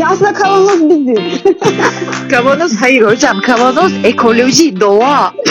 Ya 0.00 0.08
aslında 0.08 0.32
kavanoz 0.32 0.90
biziz. 0.90 1.42
Kavanoz 2.30 2.76
hayır 2.80 3.02
hocam. 3.02 3.40
Kavanoz 3.40 3.92
ekoloji, 4.04 4.80
doğa. 4.80 5.34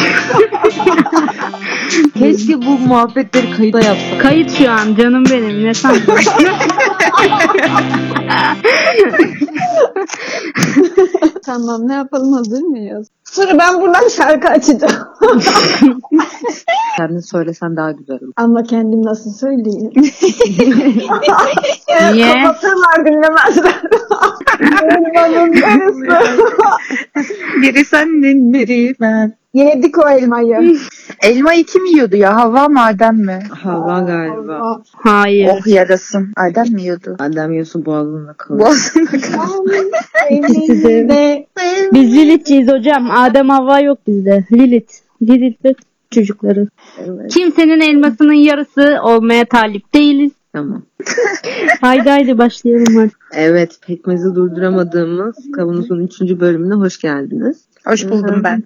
Keşke 2.19 2.61
bu 2.61 2.79
muhabbetleri 2.79 3.51
kayıda 3.51 3.81
yapsak. 3.81 4.21
Kayıt 4.21 4.57
şu 4.57 4.71
an 4.71 4.95
canım 4.95 5.25
benim 5.25 5.63
ne 5.63 5.73
sandın? 5.73 6.03
tamam 11.49 11.87
ne 11.87 11.93
yapalım 11.93 12.33
hazır 12.33 12.61
mıyız? 12.61 13.07
Sonra 13.23 13.59
ben 13.59 13.81
buradan 13.81 14.07
şarkı 14.07 14.47
açacağım. 14.47 15.07
Kendin 16.97 17.19
söylesen 17.19 17.77
daha 17.77 17.91
güzel 17.91 18.19
olur. 18.21 18.33
Ama 18.35 18.63
kendim 18.63 19.05
nasıl 19.05 19.31
söyleyeyim? 19.31 19.91
Niye? 22.13 22.33
Kapatırlar 22.43 23.05
dinlemezler. 23.05 23.81
Elmanın 24.61 25.53
yarısı. 25.53 26.07
Biri 27.61 27.85
senin, 27.85 28.53
biri 28.53 28.95
ben. 29.01 29.39
Yedik 29.53 29.97
o 30.05 30.09
elmayı. 30.09 30.77
Elmayı 31.23 31.65
kim 31.65 31.85
yiyordu 31.85 32.15
ya? 32.15 32.35
Hava 32.35 32.67
mı 32.67 32.83
Adem 32.83 33.15
mi? 33.15 33.39
Hava 33.63 33.99
galiba. 33.99 34.81
Hayır. 34.95 35.49
Oh 35.53 35.67
yarasın. 35.67 36.33
Adem 36.37 36.73
mi 36.73 36.81
yiyordu? 36.81 37.15
Adem 37.19 37.51
yiyorsa 37.51 37.85
boğazında 37.85 38.33
kalır. 38.33 38.59
Boğazında 38.59 39.11
kaldı. 39.11 39.75
Elimde 40.29 41.38
Biz 41.93 42.13
Lilith'ciyiz 42.15 42.67
hocam. 42.67 43.11
Adem 43.11 43.49
Havva 43.49 43.79
yok 43.79 43.99
bizde. 44.07 44.45
Lilith. 44.51 44.93
Lilith 45.21 45.65
ve 45.65 45.73
çocukları. 46.11 46.67
Evet. 47.05 47.33
Kimsenin 47.33 47.79
elmasının 47.79 48.33
yarısı 48.33 48.97
olmaya 49.03 49.45
talip 49.45 49.93
değiliz. 49.93 50.31
Tamam. 50.53 50.83
Haydi 51.81 52.09
haydi 52.09 52.37
başlayalım 52.37 52.95
hadi. 52.95 53.11
Evet, 53.33 53.79
pekmezi 53.87 54.35
durduramadığımız 54.35 55.35
Kavanoz'un 55.55 55.99
3. 55.99 56.21
bölümüne 56.21 56.73
hoş 56.73 56.97
geldiniz. 56.99 57.69
Hoş 57.85 58.09
buldum 58.09 58.41
ben. 58.43 58.63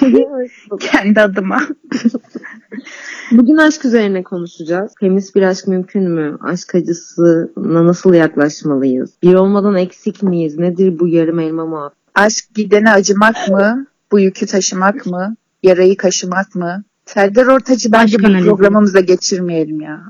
Kendi 0.80 1.20
adıma. 1.20 1.58
Bugün 3.32 3.56
aşk 3.56 3.84
üzerine 3.84 4.22
konuşacağız. 4.22 4.94
Temiz 5.00 5.34
bir 5.34 5.42
aşk 5.42 5.68
mümkün 5.68 6.10
mü? 6.10 6.36
Aşk 6.40 6.74
acısına 6.74 7.86
nasıl 7.86 8.14
yaklaşmalıyız? 8.14 9.10
Bir 9.22 9.34
olmadan 9.34 9.76
eksik 9.76 10.22
miyiz? 10.22 10.58
Nedir 10.58 10.98
bu 10.98 11.08
yarım 11.08 11.38
elma 11.38 11.66
muhabbeti? 11.66 11.99
Aşk 12.20 12.54
gidene 12.54 12.90
acımak 12.90 13.48
mı? 13.48 13.86
Bu 14.12 14.20
yükü 14.20 14.46
taşımak 14.46 15.06
mı? 15.06 15.36
Yarayı 15.62 15.96
kaşımak 15.96 16.54
mı? 16.54 16.82
Serdar 17.06 17.46
Ortaç'ı 17.46 17.92
bence 17.92 18.18
bu 18.18 18.22
programımıza 18.22 19.00
geçirmeyelim 19.00 19.80
ya. 19.80 20.00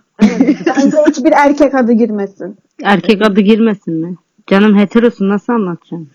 bence 0.67 0.97
hiçbir 1.09 1.33
erkek 1.33 1.75
adı 1.75 1.93
girmesin. 1.93 2.57
Erkek 2.83 3.23
adı 3.23 3.41
girmesin 3.41 3.95
mi? 3.95 4.17
Canım 4.47 4.79
heterosun 4.79 5.29
nasıl 5.29 5.53
anlatacağım? 5.53 6.09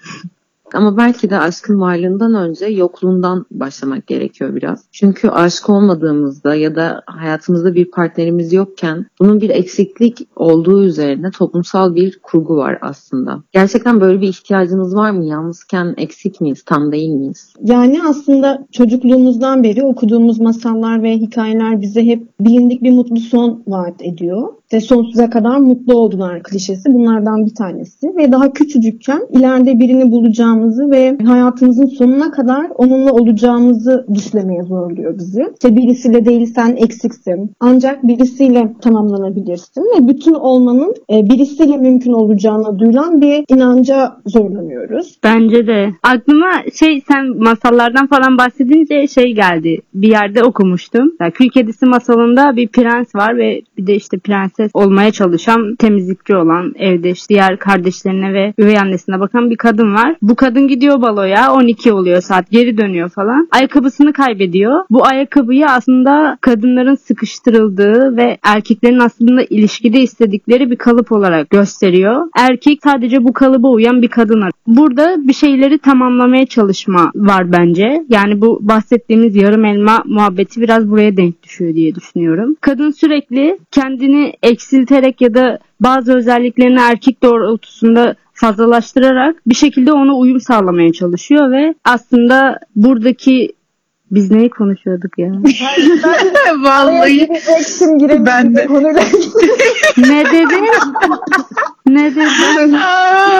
Ama 0.73 0.97
belki 0.97 1.29
de 1.29 1.39
aşkın 1.39 1.79
varlığından 1.81 2.35
önce 2.35 2.65
yokluğundan 2.65 3.45
başlamak 3.51 4.07
gerekiyor 4.07 4.55
biraz. 4.55 4.85
Çünkü 4.91 5.29
aşık 5.29 5.69
olmadığımızda 5.69 6.55
ya 6.55 6.75
da 6.75 7.03
hayatımızda 7.05 7.75
bir 7.75 7.91
partnerimiz 7.91 8.53
yokken 8.53 9.05
bunun 9.19 9.41
bir 9.41 9.49
eksiklik 9.49 10.27
olduğu 10.35 10.83
üzerine 10.83 11.31
toplumsal 11.31 11.95
bir 11.95 12.19
kurgu 12.23 12.57
var 12.57 12.77
aslında. 12.81 13.43
Gerçekten 13.51 14.01
böyle 14.01 14.21
bir 14.21 14.27
ihtiyacınız 14.27 14.95
var 14.95 15.11
mı? 15.11 15.25
Yalnızken 15.25 15.93
eksik 15.97 16.41
miyiz? 16.41 16.63
Tam 16.63 16.91
değil 16.91 17.09
miyiz? 17.09 17.53
Yani 17.61 18.01
aslında 18.09 18.65
çocukluğumuzdan 18.71 19.63
beri 19.63 19.83
okuduğumuz 19.83 20.39
masallar 20.39 21.03
ve 21.03 21.17
hikayeler 21.17 21.81
bize 21.81 22.05
hep 22.05 22.39
bilindik 22.39 22.83
bir 22.83 22.91
mutlu 22.91 23.17
son 23.17 23.63
vaat 23.67 24.01
ediyor. 24.01 24.47
Ve 24.73 24.81
sonsuza 24.81 25.29
kadar 25.29 25.57
mutlu 25.57 25.93
oldular 25.93 26.43
klişesi 26.43 26.93
bunlardan 26.93 27.45
bir 27.45 27.55
tanesi. 27.55 28.07
Ve 28.17 28.31
daha 28.31 28.53
küçücükken 28.53 29.21
ileride 29.31 29.79
birini 29.79 30.11
bulacağımızı 30.11 30.91
ve 30.91 31.17
hayatımızın 31.25 31.85
sonuna 31.85 32.31
kadar 32.31 32.67
onunla 32.75 33.11
olacağımızı 33.11 34.05
düşlemeye 34.13 34.63
zorluyor 34.63 35.17
bizi. 35.17 35.45
İşte 35.53 35.75
birisiyle 35.75 36.25
değilsen 36.25 36.75
eksiksin. 36.75 37.51
Ancak 37.59 38.03
birisiyle 38.03 38.73
tamamlanabilirsin. 38.81 39.81
Ve 39.81 40.07
bütün 40.07 40.33
olmanın 40.33 40.93
e, 41.13 41.29
birisiyle 41.29 41.77
mümkün 41.77 42.13
olacağına 42.13 42.79
duyulan 42.79 43.21
bir 43.21 43.45
inanca 43.49 44.17
zorlanıyoruz. 44.25 45.19
Bence 45.23 45.67
de. 45.67 45.89
Aklıma 46.03 46.51
şey 46.79 47.01
sen 47.07 47.37
masallardan 47.37 48.07
falan 48.07 48.37
bahsedince 48.37 49.07
şey 49.07 49.35
geldi. 49.35 49.81
Bir 49.93 50.09
yerde 50.09 50.43
okumuştum. 50.43 51.11
Ya, 51.21 51.31
Kül 51.31 51.49
Kedisi 51.49 51.85
masalında 51.85 52.55
bir 52.55 52.67
prens 52.67 53.15
var 53.15 53.37
ve 53.37 53.61
bir 53.77 53.87
de 53.87 53.95
işte 53.95 54.19
prenses 54.55 54.71
olmaya 54.73 55.11
çalışan 55.11 55.75
temizlikçi 55.75 56.35
olan 56.35 56.73
evde 56.75 57.13
diğer 57.29 57.59
kardeşlerine 57.59 58.33
ve 58.33 58.53
üvey 58.57 58.79
annesine 58.79 59.19
bakan 59.19 59.49
bir 59.49 59.57
kadın 59.57 59.93
var. 59.93 60.15
Bu 60.21 60.35
kadın 60.35 60.67
gidiyor 60.67 61.01
baloya 61.01 61.53
12 61.53 61.93
oluyor 61.93 62.21
saat 62.21 62.51
geri 62.51 62.77
dönüyor 62.77 63.09
falan. 63.09 63.47
Ayakkabısını 63.51 64.13
kaybediyor. 64.13 64.83
Bu 64.89 65.05
ayakkabıyı 65.05 65.65
aslında 65.65 66.37
kadınların 66.41 66.95
sıkıştırıldığı 66.95 68.17
ve 68.17 68.37
erkeklerin 68.43 68.99
aslında 68.99 69.43
ilişkide 69.43 70.01
istedikleri 70.01 70.71
bir 70.71 70.75
kalıp 70.75 71.11
olarak 71.11 71.49
gösteriyor. 71.49 72.27
Erkek 72.37 72.79
sadece 72.83 73.23
bu 73.23 73.33
kalıba 73.33 73.67
uyan 73.67 74.01
bir 74.01 74.07
kadın. 74.07 74.35
Burada 74.67 75.15
bir 75.27 75.33
şeyleri 75.33 75.77
tamamlamaya 75.77 76.45
çalışma 76.45 77.11
var 77.15 77.51
bence. 77.51 78.05
Yani 78.09 78.41
bu 78.41 78.59
bahsettiğimiz 78.61 79.35
yarım 79.35 79.65
elma 79.65 80.03
muhabbeti 80.05 80.61
biraz 80.61 80.91
buraya 80.91 81.17
denk 81.17 81.43
düşüyor 81.43 81.73
diye 81.73 81.95
düşünüyorum. 81.95 82.55
Kadın 82.61 82.91
sürekli 82.91 83.57
kendini 83.71 84.33
eksilterek 84.45 85.21
ya 85.21 85.33
da 85.33 85.59
bazı 85.79 86.17
özelliklerini 86.17 86.79
erkek 86.79 87.23
doğrultusunda 87.23 88.15
fazlalaştırarak 88.33 89.41
bir 89.47 89.55
şekilde 89.55 89.91
ona 89.91 90.15
uyum 90.15 90.39
sağlamaya 90.39 90.93
çalışıyor 90.93 91.51
ve 91.51 91.73
aslında 91.83 92.59
buradaki 92.75 93.53
biz 94.11 94.31
neyi 94.31 94.49
konuşuyorduk 94.49 95.17
ya? 95.17 95.27
Vallahi 96.57 97.13
gireceksin 97.13 97.97
girebilirsin 97.97 98.25
Ben 98.25 98.55
de. 98.55 98.65
konuyla 98.65 99.01
ne 99.97 100.25
dedi? 100.25 100.55
ne 101.87 102.15
dedi? 102.15 102.75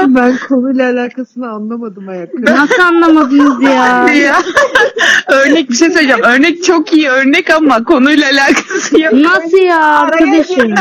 Ben 0.08 0.38
konuyla 0.50 0.92
alakasını 0.92 1.50
anlamadım 1.50 2.08
ayakkabı. 2.10 2.46
Nasıl 2.46 2.82
anlamadınız 2.82 3.64
ya? 3.64 4.08
ya. 4.10 4.42
örnek 5.28 5.70
bir 5.70 5.76
şey 5.76 5.90
söyleyeceğim. 5.90 6.24
Örnek 6.24 6.64
çok 6.64 6.94
iyi 6.94 7.10
örnek 7.10 7.50
ama 7.50 7.84
konuyla 7.84 8.28
alakası 8.32 9.02
yok. 9.02 9.14
Nasıl 9.14 9.58
ya 9.58 9.86
arkadaşım? 9.86 10.74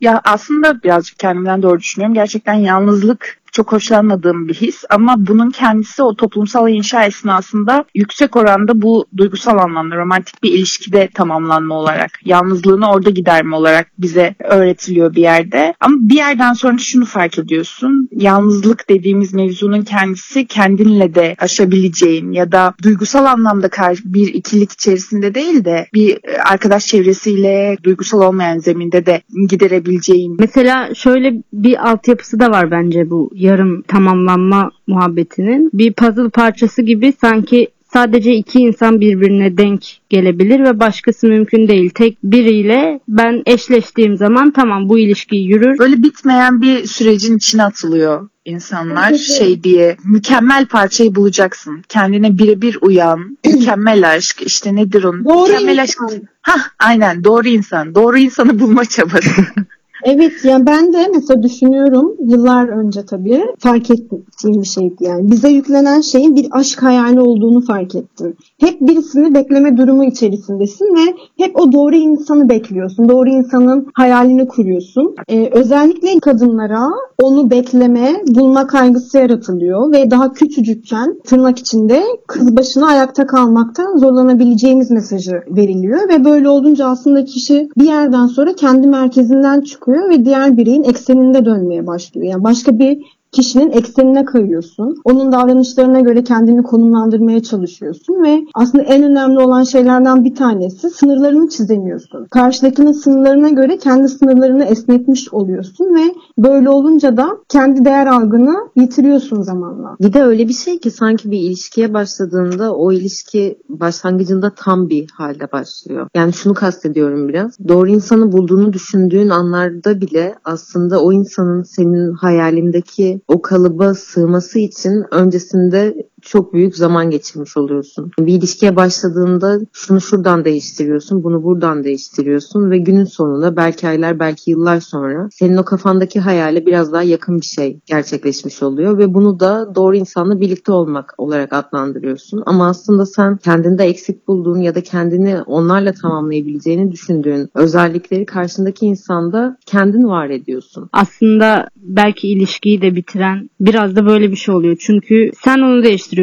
Ya 0.00 0.20
aslında 0.24 0.82
birazcık 0.82 1.18
kendimden 1.18 1.62
doğru 1.62 1.78
düşünüyorum. 1.78 2.14
Gerçekten 2.14 2.54
yalnızlık 2.54 3.37
çok 3.58 3.72
hoşlanmadığım 3.72 4.48
bir 4.48 4.54
his 4.54 4.84
ama 4.90 5.14
bunun 5.18 5.50
kendisi 5.50 6.02
o 6.02 6.14
toplumsal 6.14 6.68
inşa 6.68 7.04
esnasında 7.04 7.84
yüksek 7.94 8.36
oranda 8.36 8.82
bu 8.82 9.06
duygusal 9.16 9.58
anlamda 9.58 9.96
romantik 9.96 10.42
bir 10.42 10.52
ilişkide 10.52 11.08
tamamlanma 11.14 11.74
olarak 11.74 12.10
yalnızlığını 12.24 12.90
orada 12.90 13.10
giderme 13.10 13.56
olarak 13.56 13.90
bize 13.98 14.34
öğretiliyor 14.38 15.14
bir 15.14 15.22
yerde. 15.22 15.74
Ama 15.80 15.96
bir 16.00 16.14
yerden 16.14 16.52
sonra 16.52 16.78
şunu 16.78 17.04
fark 17.04 17.38
ediyorsun. 17.38 18.08
Yalnızlık 18.12 18.88
dediğimiz 18.88 19.34
mevzunun 19.34 19.82
kendisi 19.82 20.46
kendinle 20.46 21.14
de 21.14 21.34
aşabileceğin 21.38 22.32
ya 22.32 22.52
da 22.52 22.74
duygusal 22.82 23.24
anlamda 23.24 23.70
bir 24.04 24.34
ikilik 24.34 24.72
içerisinde 24.72 25.34
değil 25.34 25.64
de 25.64 25.86
bir 25.94 26.18
arkadaş 26.50 26.86
çevresiyle 26.86 27.76
duygusal 27.84 28.22
olmayan 28.22 28.58
zeminde 28.58 29.06
de 29.06 29.22
giderebileceğin 29.48 30.36
Mesela 30.38 30.94
şöyle 30.94 31.34
bir 31.52 31.90
altyapısı 31.90 32.40
da 32.40 32.50
var 32.50 32.70
bence 32.70 33.10
bu 33.10 33.30
yarım 33.48 33.82
tamamlanma 33.82 34.70
muhabbetinin. 34.86 35.70
Bir 35.72 35.92
puzzle 35.92 36.28
parçası 36.28 36.82
gibi 36.82 37.12
sanki 37.20 37.68
sadece 37.92 38.34
iki 38.34 38.58
insan 38.60 39.00
birbirine 39.00 39.56
denk 39.56 39.84
gelebilir 40.08 40.60
ve 40.60 40.80
başkası 40.80 41.26
mümkün 41.26 41.68
değil. 41.68 41.90
Tek 41.90 42.18
biriyle 42.24 43.00
ben 43.08 43.42
eşleştiğim 43.46 44.16
zaman 44.16 44.50
tamam 44.50 44.88
bu 44.88 44.98
ilişki 44.98 45.36
yürür. 45.36 45.78
Böyle 45.78 46.02
bitmeyen 46.02 46.62
bir 46.62 46.86
sürecin 46.86 47.36
içine 47.36 47.64
atılıyor 47.64 48.28
insanlar 48.44 49.14
şey 49.14 49.64
diye 49.64 49.96
mükemmel 50.04 50.66
parçayı 50.66 51.14
bulacaksın. 51.14 51.82
Kendine 51.88 52.38
birebir 52.38 52.78
uyan, 52.80 53.38
mükemmel 53.46 54.10
aşk 54.10 54.42
işte 54.42 54.76
nedir 54.76 55.04
onun? 55.04 55.24
Doğru 55.24 55.52
mükemmel 55.52 55.78
insan. 55.78 56.06
aşk. 56.06 56.22
Hah 56.42 56.68
aynen 56.78 57.24
doğru 57.24 57.48
insan. 57.48 57.94
Doğru 57.94 58.18
insanı 58.18 58.60
bulma 58.60 58.84
çabası. 58.84 59.30
Evet 60.04 60.32
yani 60.44 60.66
ben 60.66 60.92
de 60.92 61.08
mesela 61.14 61.42
düşünüyorum 61.42 62.16
yıllar 62.20 62.68
önce 62.68 63.06
tabii 63.06 63.42
fark 63.58 63.90
ettiğim 63.90 64.62
bir 64.62 64.66
şeydi 64.66 64.96
yani. 65.00 65.30
Bize 65.30 65.48
yüklenen 65.48 66.00
şeyin 66.00 66.36
bir 66.36 66.46
aşk 66.50 66.82
hayali 66.82 67.20
olduğunu 67.20 67.60
fark 67.60 67.94
ettim. 67.94 68.36
Hep 68.60 68.80
birisini 68.80 69.34
bekleme 69.34 69.76
durumu 69.76 70.04
içerisindesin 70.04 70.84
ve 70.84 71.14
hep 71.44 71.60
o 71.60 71.72
doğru 71.72 71.96
insanı 71.96 72.48
bekliyorsun. 72.48 73.08
Doğru 73.08 73.28
insanın 73.28 73.86
hayalini 73.94 74.48
kuruyorsun. 74.48 75.14
Ee, 75.28 75.50
özellikle 75.52 76.20
kadınlara 76.20 76.88
onu 77.22 77.50
bekleme, 77.50 78.22
bulma 78.28 78.66
kaygısı 78.66 79.18
yaratılıyor 79.18 79.92
ve 79.92 80.10
daha 80.10 80.32
küçücükken 80.32 81.18
tırnak 81.24 81.58
içinde 81.58 82.02
kız 82.26 82.56
başına 82.56 82.86
ayakta 82.86 83.26
kalmaktan 83.26 83.96
zorlanabileceğimiz 83.96 84.90
mesajı 84.90 85.42
veriliyor 85.50 86.08
ve 86.08 86.24
böyle 86.24 86.48
olunca 86.48 86.86
aslında 86.86 87.24
kişi 87.24 87.68
bir 87.78 87.84
yerden 87.84 88.26
sonra 88.26 88.52
kendi 88.52 88.86
merkezinden 88.86 89.60
çıkıyor 89.60 89.87
ve 89.88 90.24
diğer 90.24 90.56
bireyin 90.56 90.84
ekseninde 90.84 91.44
dönmeye 91.44 91.86
başlıyor. 91.86 92.26
Yani 92.26 92.44
başka 92.44 92.78
bir 92.78 93.17
kişinin 93.32 93.70
eksenine 93.70 94.24
kayıyorsun. 94.24 94.96
Onun 95.04 95.32
davranışlarına 95.32 96.00
göre 96.00 96.24
kendini 96.24 96.62
konumlandırmaya 96.62 97.42
çalışıyorsun 97.42 98.24
ve 98.24 98.44
aslında 98.54 98.84
en 98.84 99.02
önemli 99.02 99.38
olan 99.38 99.62
şeylerden 99.62 100.24
bir 100.24 100.34
tanesi 100.34 100.90
sınırlarını 100.90 101.48
çizemiyorsun. 101.48 102.26
Karşıdakinin 102.30 102.92
sınırlarına 102.92 103.48
göre 103.48 103.78
kendi 103.78 104.08
sınırlarını 104.08 104.64
esnetmiş 104.64 105.32
oluyorsun 105.32 105.84
ve 105.84 106.14
böyle 106.38 106.68
olunca 106.68 107.16
da 107.16 107.28
kendi 107.48 107.84
değer 107.84 108.06
algını 108.06 108.56
yitiriyorsun 108.76 109.42
zamanla. 109.42 109.96
Bir 110.00 110.12
de 110.12 110.22
öyle 110.22 110.48
bir 110.48 110.52
şey 110.52 110.78
ki 110.78 110.90
sanki 110.90 111.30
bir 111.30 111.38
ilişkiye 111.38 111.94
başladığında 111.94 112.74
o 112.74 112.92
ilişki 112.92 113.58
başlangıcında 113.68 114.52
tam 114.56 114.88
bir 114.88 115.06
halde 115.12 115.52
başlıyor. 115.52 116.08
Yani 116.14 116.32
şunu 116.32 116.54
kastediyorum 116.54 117.28
biraz. 117.28 117.58
Doğru 117.68 117.88
insanı 117.88 118.32
bulduğunu 118.32 118.72
düşündüğün 118.72 119.28
anlarda 119.28 120.00
bile 120.00 120.34
aslında 120.44 121.02
o 121.02 121.12
insanın 121.12 121.62
senin 121.62 122.12
hayalindeki 122.12 123.17
o 123.28 123.42
kalıba 123.42 123.94
sığması 123.94 124.58
için 124.58 125.04
öncesinde 125.10 126.08
çok 126.28 126.52
büyük 126.52 126.76
zaman 126.76 127.10
geçirmiş 127.10 127.56
oluyorsun. 127.56 128.10
Bir 128.18 128.34
ilişkiye 128.34 128.76
başladığında 128.76 129.58
şunu 129.72 130.00
şuradan 130.00 130.44
değiştiriyorsun, 130.44 131.24
bunu 131.24 131.42
buradan 131.42 131.84
değiştiriyorsun 131.84 132.70
ve 132.70 132.78
günün 132.78 133.04
sonunda 133.04 133.56
belki 133.56 133.88
aylar 133.88 134.18
belki 134.18 134.50
yıllar 134.50 134.80
sonra 134.80 135.28
senin 135.32 135.56
o 135.56 135.64
kafandaki 135.64 136.20
hayale 136.20 136.66
biraz 136.66 136.92
daha 136.92 137.02
yakın 137.02 137.40
bir 137.40 137.46
şey 137.46 137.80
gerçekleşmiş 137.86 138.62
oluyor 138.62 138.98
ve 138.98 139.14
bunu 139.14 139.40
da 139.40 139.74
doğru 139.74 139.96
insanla 139.96 140.40
birlikte 140.40 140.72
olmak 140.72 141.14
olarak 141.18 141.52
adlandırıyorsun. 141.52 142.42
Ama 142.46 142.68
aslında 142.68 143.06
sen 143.06 143.36
kendinde 143.36 143.84
eksik 143.84 144.28
bulduğun 144.28 144.60
ya 144.60 144.74
da 144.74 144.80
kendini 144.80 145.42
onlarla 145.42 145.92
tamamlayabileceğini 145.92 146.92
düşündüğün 146.92 147.48
özellikleri 147.54 148.26
karşındaki 148.26 148.86
insanda 148.86 149.56
kendin 149.66 150.04
var 150.04 150.30
ediyorsun. 150.30 150.88
Aslında 150.92 151.68
belki 151.76 152.28
ilişkiyi 152.28 152.82
de 152.82 152.94
bitiren 152.94 153.50
biraz 153.60 153.96
da 153.96 154.06
böyle 154.06 154.30
bir 154.30 154.36
şey 154.36 154.54
oluyor. 154.54 154.76
Çünkü 154.80 155.30
sen 155.44 155.58
onu 155.58 155.82
değiştiriyorsun. 155.82 156.17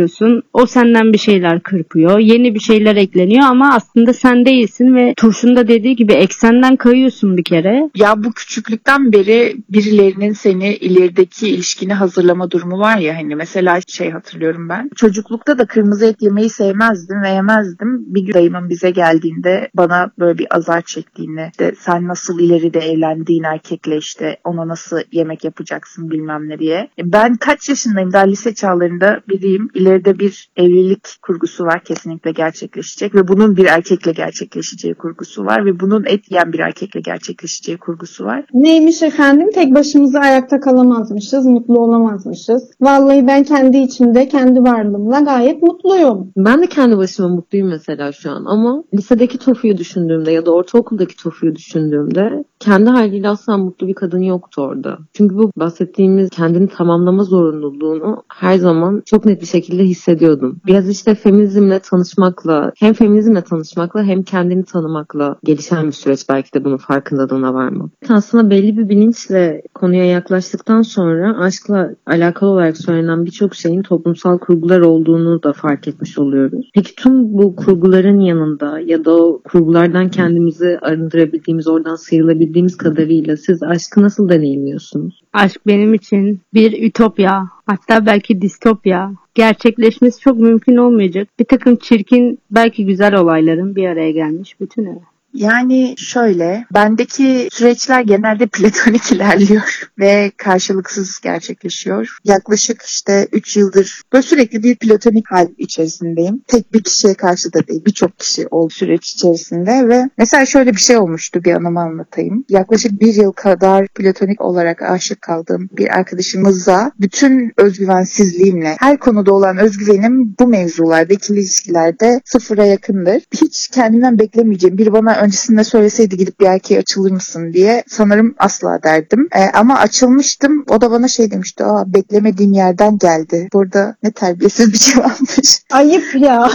O 0.54 0.66
senden 0.66 1.14
bir 1.14 1.18
şeyler 1.18 1.60
kırpıyor. 1.60 2.20
Yeni 2.20 2.56
bir 2.56 2.60
şeyler 2.60 2.96
ekleniyor 2.96 3.44
ama 3.44 3.74
aslında 3.74 4.14
sen 4.14 4.46
değilsin 4.46 4.96
ve 4.96 5.14
Turşun 5.18 5.56
da 5.56 5.68
dediği 5.68 5.96
gibi 5.96 6.14
eksenden 6.14 6.76
kayıyorsun 6.76 7.38
bir 7.38 7.44
kere. 7.44 7.90
Ya 7.96 8.24
bu 8.24 8.32
küçüklükten 8.32 9.12
beri 9.12 9.56
birilerinin 9.70 10.34
seni 10.34 10.76
ilerideki 10.76 11.50
ilişkini 11.50 11.94
hazırlama 11.94 12.52
durumu 12.52 12.80
var 12.80 12.98
ya 12.98 13.16
hani 13.16 13.36
mesela 13.36 13.80
şey 13.88 14.12
hatırlıyorum 14.12 14.70
ben. 14.70 14.90
Çocuklukta 14.96 15.58
da 15.58 15.66
kırmızı 15.66 16.06
et 16.06 16.22
yemeyi 16.22 16.50
sevmezdim 16.50 17.22
ve 17.22 17.30
yemezdim. 17.30 18.16
Bir 18.16 18.22
gün 18.22 18.34
dayımın 18.34 18.70
bize 18.70 18.90
geldiğinde 18.92 19.70
bana 19.74 20.12
böyle 20.20 20.38
bir 20.38 20.56
azar 20.56 20.82
çektiğini 20.82 21.50
işte 21.52 21.74
sen 21.80 22.08
nasıl 22.08 22.40
ileride 22.40 22.80
evlendiğin 22.80 23.44
erkekle 23.44 23.98
işte 23.98 24.38
ona 24.44 24.68
nasıl 24.68 25.00
yemek 25.12 25.44
yapacaksın 25.44 26.12
bilmem 26.12 26.50
ne 26.50 26.60
diye. 26.60 26.90
Ben 27.04 27.36
kaç 27.36 27.70
yaşındayım 27.70 28.14
daha 28.14 28.24
lise 28.24 28.54
çağlarında 28.54 29.22
biriyim. 29.30 29.70
İleride 29.86 30.20
bir 30.20 30.50
evlilik 30.58 31.08
kurgusu 31.22 31.64
var 31.64 31.84
kesinlikle 31.84 32.32
gerçekleşecek 32.32 33.16
ve 33.16 33.28
bunun 33.28 33.58
bir 33.58 33.66
erkekle 33.66 34.12
gerçekleşeceği 34.12 34.94
kurgusu 34.94 35.46
var 35.46 35.66
ve 35.66 35.80
bunun 35.80 36.06
et 36.06 36.32
yiyen 36.32 36.54
bir 36.54 36.60
erkekle 36.60 37.00
gerçekleşeceği 37.00 37.78
kurgusu 37.78 38.26
var. 38.26 38.46
Neymiş 38.54 39.04
efendim? 39.04 39.50
Tek 39.54 39.76
başımıza 39.76 40.20
ayakta 40.20 40.60
kalamazmışız, 40.60 41.46
mutlu 41.46 41.80
olamazmışız. 41.80 42.72
Vallahi 42.82 43.28
ben 43.28 43.44
kendi 43.44 43.78
içimde, 43.78 44.28
kendi 44.28 44.64
varlığımla 44.64 45.20
gayet 45.20 45.62
mutluyum. 45.62 46.32
Ben 46.38 46.62
de 46.62 46.68
kendi 46.68 46.98
başıma 46.98 47.30
mutluyum 47.30 47.68
mesela 47.68 48.12
şu 48.12 48.32
an 48.32 48.46
ama 48.46 48.84
lisedeki 48.94 49.38
Tofu'yu 49.38 49.78
düşündüğümde 49.78 50.32
ya 50.32 50.46
da 50.46 50.52
ortaokuldaki 50.52 51.16
Tofu'yu 51.16 51.56
düşündüğümde 51.56 52.44
kendi 52.66 52.90
haliyle 52.90 53.30
asla 53.30 53.58
mutlu 53.58 53.88
bir 53.88 53.94
kadın 53.94 54.22
yoktu 54.22 54.62
orada. 54.62 54.98
Çünkü 55.14 55.36
bu 55.36 55.52
bahsettiğimiz 55.56 56.30
kendini 56.30 56.68
tamamlama 56.68 57.24
zorunluluğunu 57.24 58.24
her 58.28 58.58
zaman 58.58 59.02
çok 59.06 59.26
net 59.26 59.42
bir 59.42 59.46
şekilde 59.46 59.84
hissediyordum. 59.84 60.58
Biraz 60.68 60.90
işte 60.90 61.16
feminizmle 61.16 61.80
tanışmakla, 61.80 62.72
hem 62.80 62.94
feminizmle 62.94 63.42
tanışmakla 63.42 64.04
hem 64.04 64.24
kendini 64.24 64.64
tanımakla 64.64 65.36
gelişen 65.44 65.88
bir 65.88 65.92
süreç 65.92 66.30
belki 66.30 66.54
de 66.54 66.66
bunun 66.66 66.78
farkındalığına 66.78 67.54
varmak. 67.54 67.90
Aslında 68.10 68.50
belli 68.50 68.78
bir 68.78 68.90
bilinçle 68.90 69.62
konuya 69.74 70.06
yaklaştıktan 70.06 70.82
sonra 70.82 71.38
aşkla 71.38 71.96
alakalı 72.08 72.50
olarak 72.50 72.78
söylenen 72.78 73.26
birçok 73.26 73.56
şeyin 73.56 73.82
toplumsal 73.82 74.38
kurgular 74.38 74.80
olduğunu 74.80 75.44
da 75.44 75.54
fark 75.54 75.88
etmiş 75.88 76.18
oluyoruz. 76.18 76.70
Peki 76.74 76.96
tüm 76.96 77.34
bu 77.34 77.56
kurguların 77.56 78.20
yanında 78.20 78.80
ya 78.80 79.06
da 79.06 79.16
o 79.16 79.42
kurgulardan 79.44 80.10
kendimizi 80.10 80.80
arındırabildiğimiz, 80.82 81.68
oradan 81.68 81.96
sıyrılabildiğimiz 81.96 82.55
kadarıyla 82.78 83.38
siz 83.38 83.63
aşkı 83.63 84.02
nasıl 84.02 84.30
deneyimliyorsunuz? 84.30 85.22
Aşk 85.34 85.68
benim 85.68 85.94
için 85.94 86.42
bir 86.54 86.84
ütopya, 86.84 87.50
hatta 87.66 88.06
belki 88.06 88.42
distopya. 88.42 89.12
Gerçekleşmesi 89.36 90.19
çok 90.19 90.40
mümkün 90.40 90.78
olmayacak. 90.78 91.28
Bir 91.40 91.46
takım 91.46 91.75
çirkin, 91.75 92.40
belki 92.52 92.86
güzel 92.86 93.16
olayların 93.16 93.75
bir 93.75 93.88
araya 93.88 94.12
gelmiş 94.12 94.60
bütünü. 94.60 95.00
Yani 95.36 95.96
şöyle, 95.98 96.66
bendeki 96.74 97.48
süreçler 97.52 98.02
genelde 98.02 98.48
platonik 98.48 99.12
ilerliyor 99.12 99.90
ve 100.00 100.32
karşılıksız 100.38 101.20
gerçekleşiyor. 101.20 102.18
Yaklaşık 102.24 102.82
işte 102.82 103.28
3 103.32 103.58
yıldır 103.58 104.02
böyle 104.14 104.22
sürekli 104.22 104.64
bir 104.64 104.76
platonik 104.76 105.32
hal 105.32 105.48
içerisindeyim. 105.58 106.42
Tek 106.48 106.74
bir 106.74 106.84
kişiye 106.84 107.14
karşı 107.14 107.54
da 107.54 107.68
değil, 107.68 107.86
birçok 107.86 108.20
kişi 108.20 108.48
oldu 108.48 108.74
süreç 108.74 109.12
içerisinde 109.12 109.90
ve 109.90 110.10
mesela 110.18 110.46
şöyle 110.46 110.72
bir 110.72 110.82
şey 110.82 110.98
olmuştu 110.98 111.44
bir 111.44 111.54
anımı 111.54 111.80
anlatayım. 111.80 112.46
Yaklaşık 112.50 113.02
bir 113.02 113.14
yıl 113.14 113.32
kadar 113.32 113.88
platonik 113.88 114.42
olarak 114.42 114.82
aşık 114.82 115.22
kaldığım 115.22 115.70
bir 115.78 115.98
arkadaşımıza 115.98 116.92
bütün 117.00 117.54
özgüvensizliğimle, 117.58 118.76
her 118.80 118.98
konuda 118.98 119.34
olan 119.34 119.58
özgüvenim 119.58 120.36
bu 120.40 120.48
mevzularda, 120.48 121.14
ikili 121.14 121.40
ilişkilerde 121.40 122.22
sıfıra 122.26 122.66
yakındır. 122.66 123.24
Hiç 123.34 123.68
kendimden 123.68 124.20
beklemeyeceğim 124.20 124.78
bir 124.78 124.94
bana 124.94 125.25
öncesinde 125.25 125.63
söyleseydi 125.63 126.18
gidip 126.18 126.39
bir 126.39 126.45
erkeğe 126.45 126.80
açılır 126.80 127.12
mısın 127.12 127.54
diye 127.54 127.83
sanırım 127.88 128.36
asla 128.38 128.83
derdim. 128.83 129.27
E, 129.36 129.44
ama 129.50 129.77
açılmıştım. 129.80 130.66
O 130.69 130.81
da 130.81 130.92
bana 130.92 131.07
şey 131.07 131.31
demişti. 131.31 131.66
Aa 131.66 131.94
beklemediğim 131.94 132.54
yerden 132.54 132.98
geldi. 132.98 133.50
Burada 133.54 133.95
ne 134.04 134.12
terbiyesiz 134.12 134.74
bir 134.74 134.77
şey 134.77 135.04
varmış. 135.04 135.62
Ayıp 135.72 136.16
ya. 136.16 136.51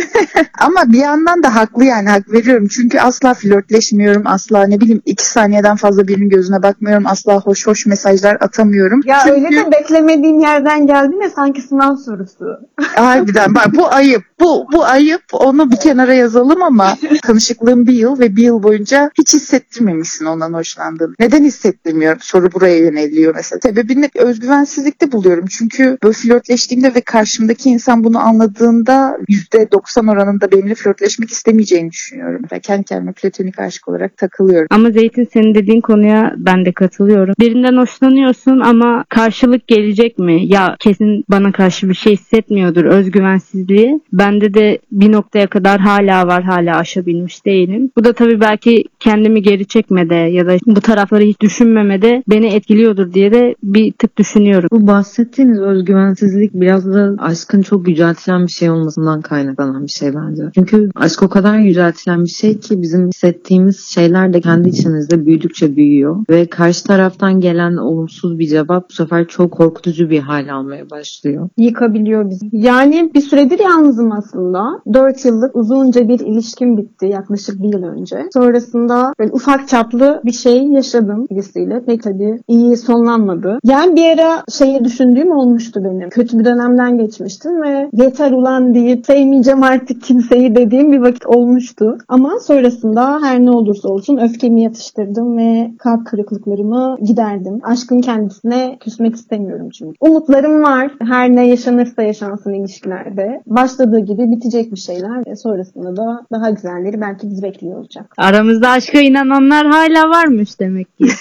ama 0.60 0.92
bir 0.92 0.98
yandan 0.98 1.42
da 1.42 1.54
haklı 1.54 1.84
yani 1.84 2.08
hak 2.08 2.32
veriyorum. 2.32 2.68
Çünkü 2.68 3.00
asla 3.00 3.34
flörtleşmiyorum. 3.34 4.22
Asla 4.26 4.66
ne 4.66 4.80
bileyim 4.80 5.02
iki 5.06 5.26
saniyeden 5.26 5.76
fazla 5.76 6.08
birinin 6.08 6.28
gözüne 6.28 6.62
bakmıyorum. 6.62 7.06
Asla 7.06 7.40
hoş 7.40 7.66
hoş 7.66 7.86
mesajlar 7.86 8.36
atamıyorum. 8.40 9.00
ya 9.04 9.18
Çünkü... 9.24 9.34
öyle 9.34 9.56
de 9.56 9.72
beklemediğim 9.72 10.40
yerden 10.40 10.86
geldi 10.86 11.12
ne 11.18 11.30
sanki 11.30 11.62
sınav 11.62 11.96
sorusu. 11.96 12.44
Harbiden 12.94 13.54
bak 13.54 13.66
bu 13.76 13.94
ayıp. 13.94 14.22
Bu, 14.40 14.66
bu 14.72 14.84
ayıp. 14.84 15.22
Onu 15.32 15.70
bir 15.70 15.76
kenara 15.76 16.14
yazalım 16.14 16.62
ama 16.62 16.96
tanışıklığım 17.22 17.86
bir 17.86 17.92
yıl 17.92 18.03
ve 18.12 18.36
bir 18.36 18.42
yıl 18.42 18.62
boyunca 18.62 19.10
hiç 19.18 19.34
hissettirmemişsin 19.34 20.24
ondan 20.24 20.52
hoşlandığını. 20.52 21.14
Neden 21.20 21.44
hissettirmiyorum? 21.44 22.18
Soru 22.20 22.52
buraya 22.52 22.78
yöneliyor 22.78 23.34
mesela. 23.34 23.60
Sebebini 23.62 24.10
özgüvensizlikte 24.14 25.12
buluyorum. 25.12 25.46
Çünkü 25.46 25.98
böyle 26.02 26.14
flörtleştiğimde 26.14 26.94
ve 26.94 27.00
karşımdaki 27.00 27.70
insan 27.70 28.04
bunu 28.04 28.18
anladığında 28.18 29.18
%90 29.28 30.12
oranında 30.12 30.50
benimle 30.52 30.74
flörtleşmek 30.74 31.30
istemeyeceğini 31.30 31.90
düşünüyorum. 31.90 32.42
Ve 32.52 32.60
kendi 32.60 32.84
kendime 32.84 33.12
platonik 33.12 33.58
aşık 33.58 33.88
olarak 33.88 34.16
takılıyorum. 34.16 34.66
Ama 34.70 34.90
Zeytin 34.90 35.28
senin 35.32 35.54
dediğin 35.54 35.80
konuya 35.80 36.34
ben 36.36 36.64
de 36.64 36.72
katılıyorum. 36.72 37.34
Birinden 37.40 37.76
hoşlanıyorsun 37.76 38.60
ama 38.60 39.04
karşılık 39.08 39.68
gelecek 39.68 40.18
mi? 40.18 40.46
Ya 40.46 40.76
kesin 40.80 41.24
bana 41.28 41.52
karşı 41.52 41.88
bir 41.88 41.94
şey 41.94 42.12
hissetmiyordur 42.12 42.84
özgüvensizliği. 42.84 44.00
Bende 44.12 44.54
de 44.54 44.78
bir 44.92 45.12
noktaya 45.12 45.46
kadar 45.46 45.80
hala 45.80 46.26
var 46.26 46.42
hala 46.42 46.76
aşabilmiş 46.76 47.46
değilim. 47.46 47.90
Bu 47.96 48.04
da 48.04 48.12
tabii 48.12 48.40
belki 48.40 48.84
kendimi 49.00 49.42
geri 49.42 49.66
çekmede 49.66 50.14
ya 50.14 50.46
da 50.46 50.56
bu 50.66 50.80
tarafları 50.80 51.22
hiç 51.22 51.40
düşünmemede 51.40 52.22
beni 52.30 52.46
etkiliyordur 52.46 53.12
diye 53.12 53.32
de 53.32 53.54
bir 53.62 53.92
tık 53.92 54.18
düşünüyorum. 54.18 54.68
Bu 54.72 54.86
bahsettiğiniz 54.86 55.60
özgüvensizlik 55.60 56.54
biraz 56.54 56.94
da 56.94 57.14
aşkın 57.18 57.62
çok 57.62 57.88
yüceltilen 57.88 58.46
bir 58.46 58.52
şey 58.52 58.70
olmasından 58.70 59.20
kaynaklanan 59.20 59.86
bir 59.86 59.90
şey 59.90 60.14
bence. 60.14 60.42
Çünkü 60.54 60.90
aşk 60.94 61.22
o 61.22 61.28
kadar 61.28 61.58
yüceltilen 61.58 62.24
bir 62.24 62.28
şey 62.28 62.58
ki 62.58 62.82
bizim 62.82 63.08
hissettiğimiz 63.08 63.80
şeyler 63.80 64.32
de 64.32 64.40
kendi 64.40 64.68
içimizde 64.68 65.26
büyüdükçe 65.26 65.76
büyüyor. 65.76 66.16
Ve 66.30 66.46
karşı 66.46 66.84
taraftan 66.84 67.40
gelen 67.40 67.76
olumsuz 67.76 68.38
bir 68.38 68.46
cevap 68.46 68.90
bu 68.90 68.92
sefer 68.92 69.26
çok 69.28 69.52
korkutucu 69.52 70.10
bir 70.10 70.20
hal 70.20 70.54
almaya 70.54 70.90
başlıyor. 70.90 71.48
Yıkabiliyor 71.58 72.30
bizi. 72.30 72.48
Yani 72.52 73.10
bir 73.14 73.20
süredir 73.20 73.58
yalnızım 73.58 74.12
aslında. 74.12 74.80
4 74.94 75.24
yıllık 75.24 75.56
uzunca 75.56 76.08
bir 76.08 76.20
ilişkim 76.20 76.76
bitti. 76.76 77.06
Yaklaşık 77.06 77.62
bir 77.62 77.73
yıl 77.74 77.82
önce. 77.82 78.16
Sonrasında 78.32 79.12
böyle 79.18 79.32
ufak 79.32 79.68
çaplı 79.68 80.20
bir 80.24 80.32
şey 80.32 80.64
yaşadım 80.64 81.26
birisiyle. 81.30 81.84
Pek 81.84 82.02
tabii 82.02 82.40
iyi 82.48 82.76
sonlanmadı. 82.76 83.58
Yani 83.64 83.96
bir 83.96 84.18
ara 84.18 84.42
şeyi 84.52 84.84
düşündüğüm 84.84 85.30
olmuştu 85.30 85.84
benim. 85.84 86.08
Kötü 86.08 86.38
bir 86.38 86.44
dönemden 86.44 86.98
geçmiştim 86.98 87.62
ve 87.62 87.88
yeter 87.92 88.30
ulan 88.32 88.74
deyip 88.74 89.06
sevmeyeceğim 89.06 89.62
artık 89.62 90.02
kimseyi 90.02 90.54
dediğim 90.54 90.92
bir 90.92 90.98
vakit 90.98 91.26
olmuştu. 91.26 91.98
Ama 92.08 92.38
sonrasında 92.40 93.20
her 93.22 93.40
ne 93.40 93.50
olursa 93.50 93.88
olsun 93.88 94.16
öfkemi 94.16 94.62
yatıştırdım 94.62 95.36
ve 95.36 95.70
kalp 95.78 96.06
kırıklıklarımı 96.06 96.96
giderdim. 97.02 97.60
Aşkın 97.62 98.00
kendisine 98.00 98.76
küsmek 98.80 99.14
istemiyorum 99.14 99.68
çünkü. 99.70 99.96
Umutlarım 100.00 100.62
var. 100.62 100.92
Her 101.00 101.36
ne 101.36 101.46
yaşanırsa 101.46 102.02
yaşansın 102.02 102.54
ilişkilerde. 102.54 103.42
Başladığı 103.46 103.98
gibi 103.98 104.30
bitecek 104.30 104.72
bir 104.72 104.76
şeyler 104.76 105.34
sonrasında 105.34 105.96
da 105.96 106.20
daha 106.32 106.50
güzelleri 106.50 107.00
belki 107.00 107.30
bizi 107.30 107.42
bekliyor 107.42 107.63
olacak. 107.72 108.14
Aramızda 108.16 108.70
aşka 108.70 109.00
inananlar 109.00 109.66
hala 109.66 110.08
varmış 110.10 110.60
demek 110.60 110.98
ki. 110.98 111.06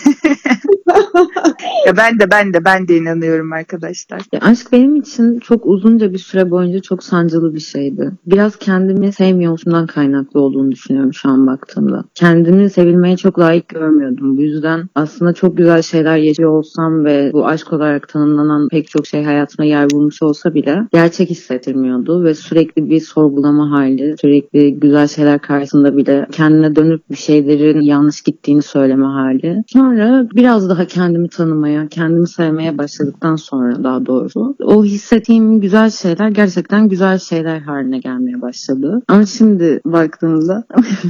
Ya 1.87 1.97
ben 1.97 2.19
de 2.19 2.31
ben 2.31 2.53
de 2.53 2.65
ben 2.65 2.87
de 2.87 2.97
inanıyorum 2.97 3.53
arkadaşlar. 3.53 4.21
Ya 4.33 4.39
aşk 4.41 4.71
benim 4.71 4.95
için 4.95 5.39
çok 5.39 5.65
uzunca 5.65 6.13
bir 6.13 6.17
süre 6.17 6.51
boyunca 6.51 6.79
çok 6.79 7.03
sancılı 7.03 7.53
bir 7.53 7.59
şeydi. 7.59 8.11
Biraz 8.25 8.55
kendimi 8.55 9.11
sevmiyormuşumdan 9.11 9.87
kaynaklı 9.87 10.39
olduğunu 10.41 10.71
düşünüyorum 10.71 11.13
şu 11.13 11.29
an 11.29 11.47
baktığımda. 11.47 12.03
Kendimi 12.15 12.69
sevilmeye 12.69 13.17
çok 13.17 13.39
layık 13.39 13.69
görmüyordum. 13.69 14.37
Bu 14.37 14.41
yüzden 14.41 14.89
aslında 14.95 15.33
çok 15.33 15.57
güzel 15.57 15.81
şeyler 15.81 16.17
yaşıyor 16.17 16.51
olsam 16.51 17.05
ve 17.05 17.29
bu 17.33 17.47
aşk 17.47 17.73
olarak 17.73 18.07
tanımlanan 18.09 18.67
pek 18.69 18.89
çok 18.89 19.07
şey 19.07 19.23
hayatıma 19.23 19.65
yer 19.65 19.89
bulmuş 19.89 20.21
olsa 20.21 20.53
bile 20.53 20.87
gerçek 20.93 21.29
hissettirmiyordu 21.29 22.23
ve 22.23 22.33
sürekli 22.33 22.89
bir 22.89 22.99
sorgulama 23.01 23.71
hali, 23.71 24.15
sürekli 24.21 24.79
güzel 24.79 25.07
şeyler 25.07 25.39
karşısında 25.39 25.97
bile 25.97 26.27
kendine 26.33 26.75
dönüp 26.75 27.09
bir 27.09 27.15
şeylerin 27.15 27.81
yanlış 27.81 28.21
gittiğini 28.21 28.61
söyleme 28.61 29.05
hali. 29.05 29.63
Sonra 29.67 30.27
biraz 30.35 30.69
daha 30.69 30.85
kendimi 30.85 31.29
tanımaya, 31.29 31.87
kendimi 31.87 32.27
sevmeye 32.27 32.77
başladıktan 32.77 33.35
sonra 33.35 33.83
daha 33.83 34.05
doğrusu 34.05 34.55
o 34.63 34.83
hissettiğim 34.83 35.61
güzel 35.61 35.89
şeyler 35.89 36.29
gerçekten 36.29 36.89
güzel 36.89 37.19
şeyler 37.19 37.59
haline 37.59 37.99
gelmeye 37.99 38.41
başladı. 38.41 39.01
Ama 39.07 39.25
şimdi 39.25 39.81
baktığımda 39.85 40.63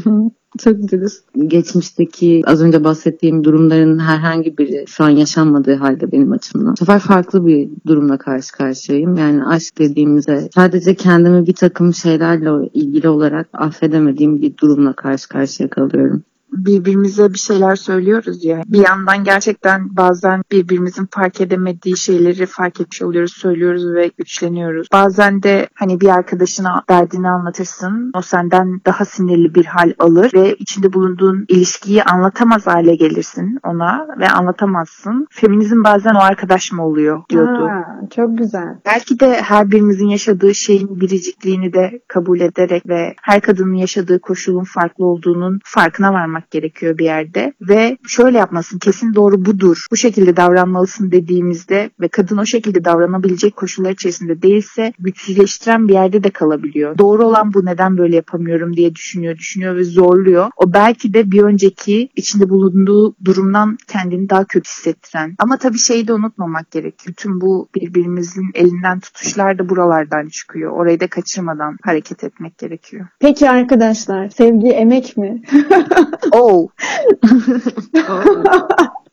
çok 0.60 0.91
dürüst. 0.91 1.24
Geçmişteki 1.48 2.41
az 2.45 2.62
önce 2.62 2.83
bahsettiğim 2.83 3.43
durumların 3.43 4.00
herhangi 4.00 4.57
biri 4.57 4.86
şu 4.88 5.03
an 5.03 5.10
yaşanmadığı 5.10 5.75
halde 5.75 6.12
benim 6.12 6.31
açımdan. 6.31 6.72
Bu 6.72 6.77
sefer 6.77 7.00
farklı 7.00 7.48
bir 7.48 7.69
durumla 7.88 8.17
karşı 8.17 8.51
karşıyayım. 8.51 9.15
Yani 9.15 9.45
aşk 9.45 9.77
dediğimizde 9.77 10.50
sadece 10.55 10.95
kendimi 10.95 11.48
bir 11.48 11.53
takım 11.53 11.93
şeylerle 11.93 12.69
ilgili 12.74 13.10
olarak 13.10 13.48
affedemediğim 13.53 14.41
bir 14.41 14.57
durumla 14.57 14.93
karşı 14.93 15.29
karşıya 15.29 15.69
kalıyorum 15.69 16.24
birbirimize 16.53 17.33
bir 17.33 17.39
şeyler 17.39 17.75
söylüyoruz 17.75 18.45
ya. 18.45 18.62
Bir 18.65 18.88
yandan 18.88 19.24
gerçekten 19.24 19.98
bazen 19.98 20.41
birbirimizin 20.51 21.07
fark 21.12 21.41
edemediği 21.41 21.98
şeyleri 21.98 22.45
fark 22.45 22.81
etmiş 22.81 23.01
oluyoruz, 23.01 23.33
söylüyoruz 23.33 23.86
ve 23.95 24.12
güçleniyoruz. 24.17 24.88
Bazen 24.93 25.43
de 25.43 25.67
hani 25.74 26.01
bir 26.01 26.07
arkadaşına 26.07 26.83
derdini 26.89 27.29
anlatırsın. 27.29 28.12
O 28.15 28.22
senden 28.22 28.81
daha 28.86 29.05
sinirli 29.05 29.55
bir 29.55 29.65
hal 29.65 29.93
alır 30.00 30.31
ve 30.33 30.55
içinde 30.55 30.93
bulunduğun 30.93 31.45
ilişkiyi 31.48 32.03
anlatamaz 32.03 32.67
hale 32.67 32.95
gelirsin 32.95 33.60
ona 33.63 34.07
ve 34.19 34.29
anlatamazsın. 34.29 35.27
Feminizm 35.31 35.83
bazen 35.83 36.15
o 36.15 36.19
arkadaş 36.19 36.72
mı 36.72 36.86
oluyor 36.86 37.24
diyordu. 37.29 37.65
Aa, 37.65 38.10
çok 38.15 38.38
güzel. 38.38 38.79
Belki 38.86 39.19
de 39.19 39.41
her 39.41 39.72
birimizin 39.72 40.07
yaşadığı 40.07 40.55
şeyin 40.55 41.01
biricikliğini 41.01 41.74
de 41.74 42.01
kabul 42.07 42.39
ederek 42.39 42.88
ve 42.88 43.15
her 43.22 43.41
kadının 43.41 43.74
yaşadığı 43.74 44.22
koşulun 44.22 44.63
farklı 44.63 45.05
olduğunun 45.05 45.60
farkına 45.63 46.13
varmak 46.13 46.42
gerekiyor 46.51 46.97
bir 46.97 47.05
yerde 47.05 47.53
ve 47.62 47.97
şöyle 48.07 48.38
yapmasın 48.38 48.79
kesin 48.79 49.15
doğru 49.15 49.45
budur 49.45 49.88
bu 49.91 49.97
şekilde 49.97 50.38
davranmalısın 50.38 51.12
dediğimizde 51.12 51.89
ve 52.01 52.07
kadın 52.07 52.38
o 52.38 52.45
şekilde 52.45 52.85
davranabilecek 52.85 53.55
koşullar 53.55 53.91
içerisinde 53.91 54.41
değilse 54.41 54.93
güçsüzleştiren 55.00 55.88
bir 55.88 55.93
yerde 55.93 56.23
de 56.23 56.29
kalabiliyor. 56.29 56.97
Doğru 56.97 57.25
olan 57.25 57.53
bu 57.53 57.65
neden 57.65 57.97
böyle 57.97 58.15
yapamıyorum 58.15 58.75
diye 58.75 58.95
düşünüyor 58.95 59.38
düşünüyor 59.38 59.75
ve 59.75 59.83
zorluyor. 59.83 60.50
O 60.57 60.73
belki 60.73 61.13
de 61.13 61.31
bir 61.31 61.41
önceki 61.41 62.09
içinde 62.15 62.50
bulunduğu 62.50 63.15
durumdan 63.25 63.77
kendini 63.88 64.29
daha 64.29 64.45
kötü 64.45 64.69
hissettiren. 64.69 65.35
Ama 65.39 65.57
tabii 65.57 65.77
şeyi 65.77 66.07
de 66.07 66.13
unutmamak 66.13 66.71
gerek. 66.71 66.95
Bütün 67.07 67.41
bu 67.41 67.69
birbirimizin 67.75 68.51
elinden 68.53 69.00
tutuşlar 69.00 69.59
da 69.59 69.69
buralardan 69.69 70.27
çıkıyor. 70.27 70.71
Orayı 70.71 71.00
da 71.00 71.07
kaçırmadan 71.07 71.77
hareket 71.83 72.23
etmek 72.23 72.57
gerekiyor. 72.57 73.07
Peki 73.19 73.50
arkadaşlar 73.50 74.29
sevgi 74.29 74.69
emek 74.69 75.17
mi? 75.17 75.41
Oh. 76.33 76.67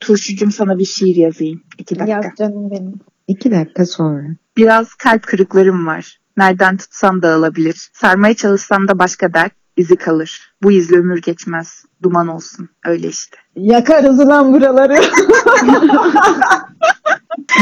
Turşucum 0.00 0.52
sana 0.52 0.78
bir 0.78 0.84
şiir 0.84 1.16
yazayım. 1.16 1.62
İki 1.78 1.98
dakika. 1.98 2.12
Yaz 2.16 2.24
canım 2.38 2.70
benim. 2.70 3.00
İki 3.28 3.50
dakika 3.50 3.86
sonra. 3.86 4.22
Biraz 4.56 4.94
kalp 4.94 5.22
kırıklarım 5.22 5.86
var. 5.86 6.20
Nereden 6.36 6.76
tutsam 6.76 7.22
dağılabilir. 7.22 7.90
Sarmaya 7.92 8.34
çalışsam 8.34 8.88
da 8.88 8.98
başka 8.98 9.34
dert 9.34 9.52
izi 9.76 9.96
kalır. 9.96 10.52
Bu 10.62 10.72
izle 10.72 10.96
ömür 10.96 11.22
geçmez. 11.22 11.84
Duman 12.02 12.28
olsun. 12.28 12.68
Öyle 12.86 13.08
işte. 13.08 13.36
Yakarız 13.56 14.20
ulan 14.20 14.52
buraları. 14.52 14.96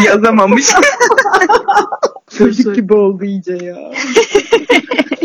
Yazamamış. 0.04 0.74
Çocuk 2.38 2.74
gibi 2.74 2.94
oldu 2.94 3.24
iyice 3.24 3.58
ya. 3.62 3.76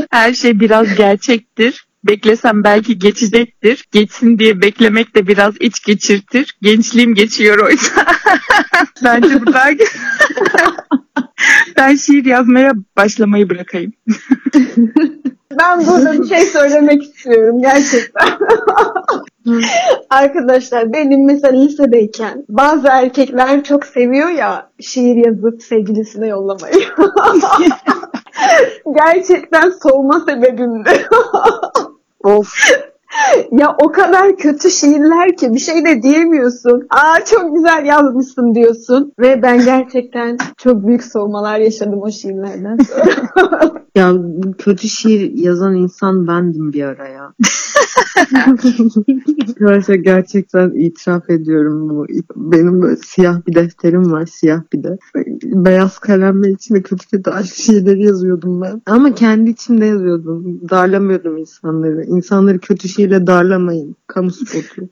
Her 0.10 0.34
şey 0.34 0.60
biraz 0.60 0.96
gerçektir. 0.96 1.88
Beklesem 2.04 2.64
belki 2.64 3.00
geçecektir. 3.00 3.86
Geçsin 3.92 4.40
diye 4.40 4.62
beklemek 4.62 5.16
de 5.16 5.28
biraz 5.28 5.54
iç 5.60 5.84
geçirtir. 5.84 6.58
Gençliğim 6.62 7.14
geçiyor 7.14 7.60
oysa. 7.60 8.06
Bence 9.04 9.42
bu 9.42 9.54
daha 9.54 9.70
Ben 11.78 11.96
şiir 11.96 12.26
yazmaya 12.26 12.72
başlamayı 12.98 13.50
bırakayım. 13.50 13.94
Ben 15.60 15.88
burada 15.88 16.14
bir 16.14 16.28
şey 16.28 16.46
söylemek 16.46 17.04
istiyorum 17.04 17.62
gerçekten. 17.62 18.28
Arkadaşlar 20.10 20.94
benim 20.94 21.26
mesela 21.26 21.60
lisedeyken 21.60 22.46
bazı 22.50 22.88
erkekler 22.88 23.64
çok 23.64 23.86
seviyor 23.86 24.30
ya 24.30 24.70
şiir 24.80 25.26
yazıp 25.26 25.64
sevgilisine 25.64 26.28
yollamayı. 26.28 26.84
gerçekten 28.98 29.74
soğuma 29.84 30.20
sebebimdi. 30.20 30.90
Of. 32.24 32.54
ya 33.52 33.76
o 33.82 33.92
kadar 33.92 34.36
kötü 34.38 34.72
şiirler 34.72 35.38
ki 35.38 35.54
bir 35.54 35.60
şey 35.60 35.86
de 35.86 36.04
diyemiyorsun. 36.04 36.88
Aa 36.90 37.26
çok 37.26 37.56
güzel 37.56 37.86
yazmışsın 37.86 38.56
diyorsun. 38.56 39.14
Ve 39.20 39.42
ben 39.42 39.66
gerçekten 39.66 40.38
çok 40.58 40.88
büyük 40.88 41.04
soğumalar 41.04 41.60
yaşadım 41.60 42.02
o 42.02 42.12
şiirlerden. 42.12 42.78
Ya 43.96 44.14
kötü 44.58 44.90
şiir 44.90 45.32
yazan 45.34 45.76
insan 45.76 46.28
bendim 46.28 46.74
bir 46.74 46.84
ara 46.84 47.08
ya. 47.08 47.34
Arkadaşlar 49.52 49.96
gerçekten 49.96 50.72
itiraf 50.72 51.30
ediyorum 51.30 51.90
bu. 51.90 52.06
Benim 52.36 52.82
böyle 52.82 52.96
siyah 52.96 53.48
bir 53.48 53.56
defterim 53.56 54.12
var 54.12 54.26
siyah 54.26 54.62
bir 54.74 54.84
de. 54.84 54.98
Beyaz 55.44 56.00
kalemle 56.00 56.52
içine 56.52 56.82
kötü 56.82 57.08
kötü 57.08 57.30
aşk 57.30 57.56
şiirleri 57.56 58.06
yazıyordum 58.06 58.62
ben. 58.62 58.82
Ama 58.86 59.16
kendi 59.16 59.50
içimde 59.50 59.86
yazıyordum. 59.86 60.60
Darlamıyordum 60.70 61.38
insanları. 61.38 62.04
İnsanları 62.04 62.60
kötü 62.60 62.90
şiirle 63.04 63.28
darlamayın. 63.28 63.96
Kamu 64.08 64.32
spotu. 64.32 64.90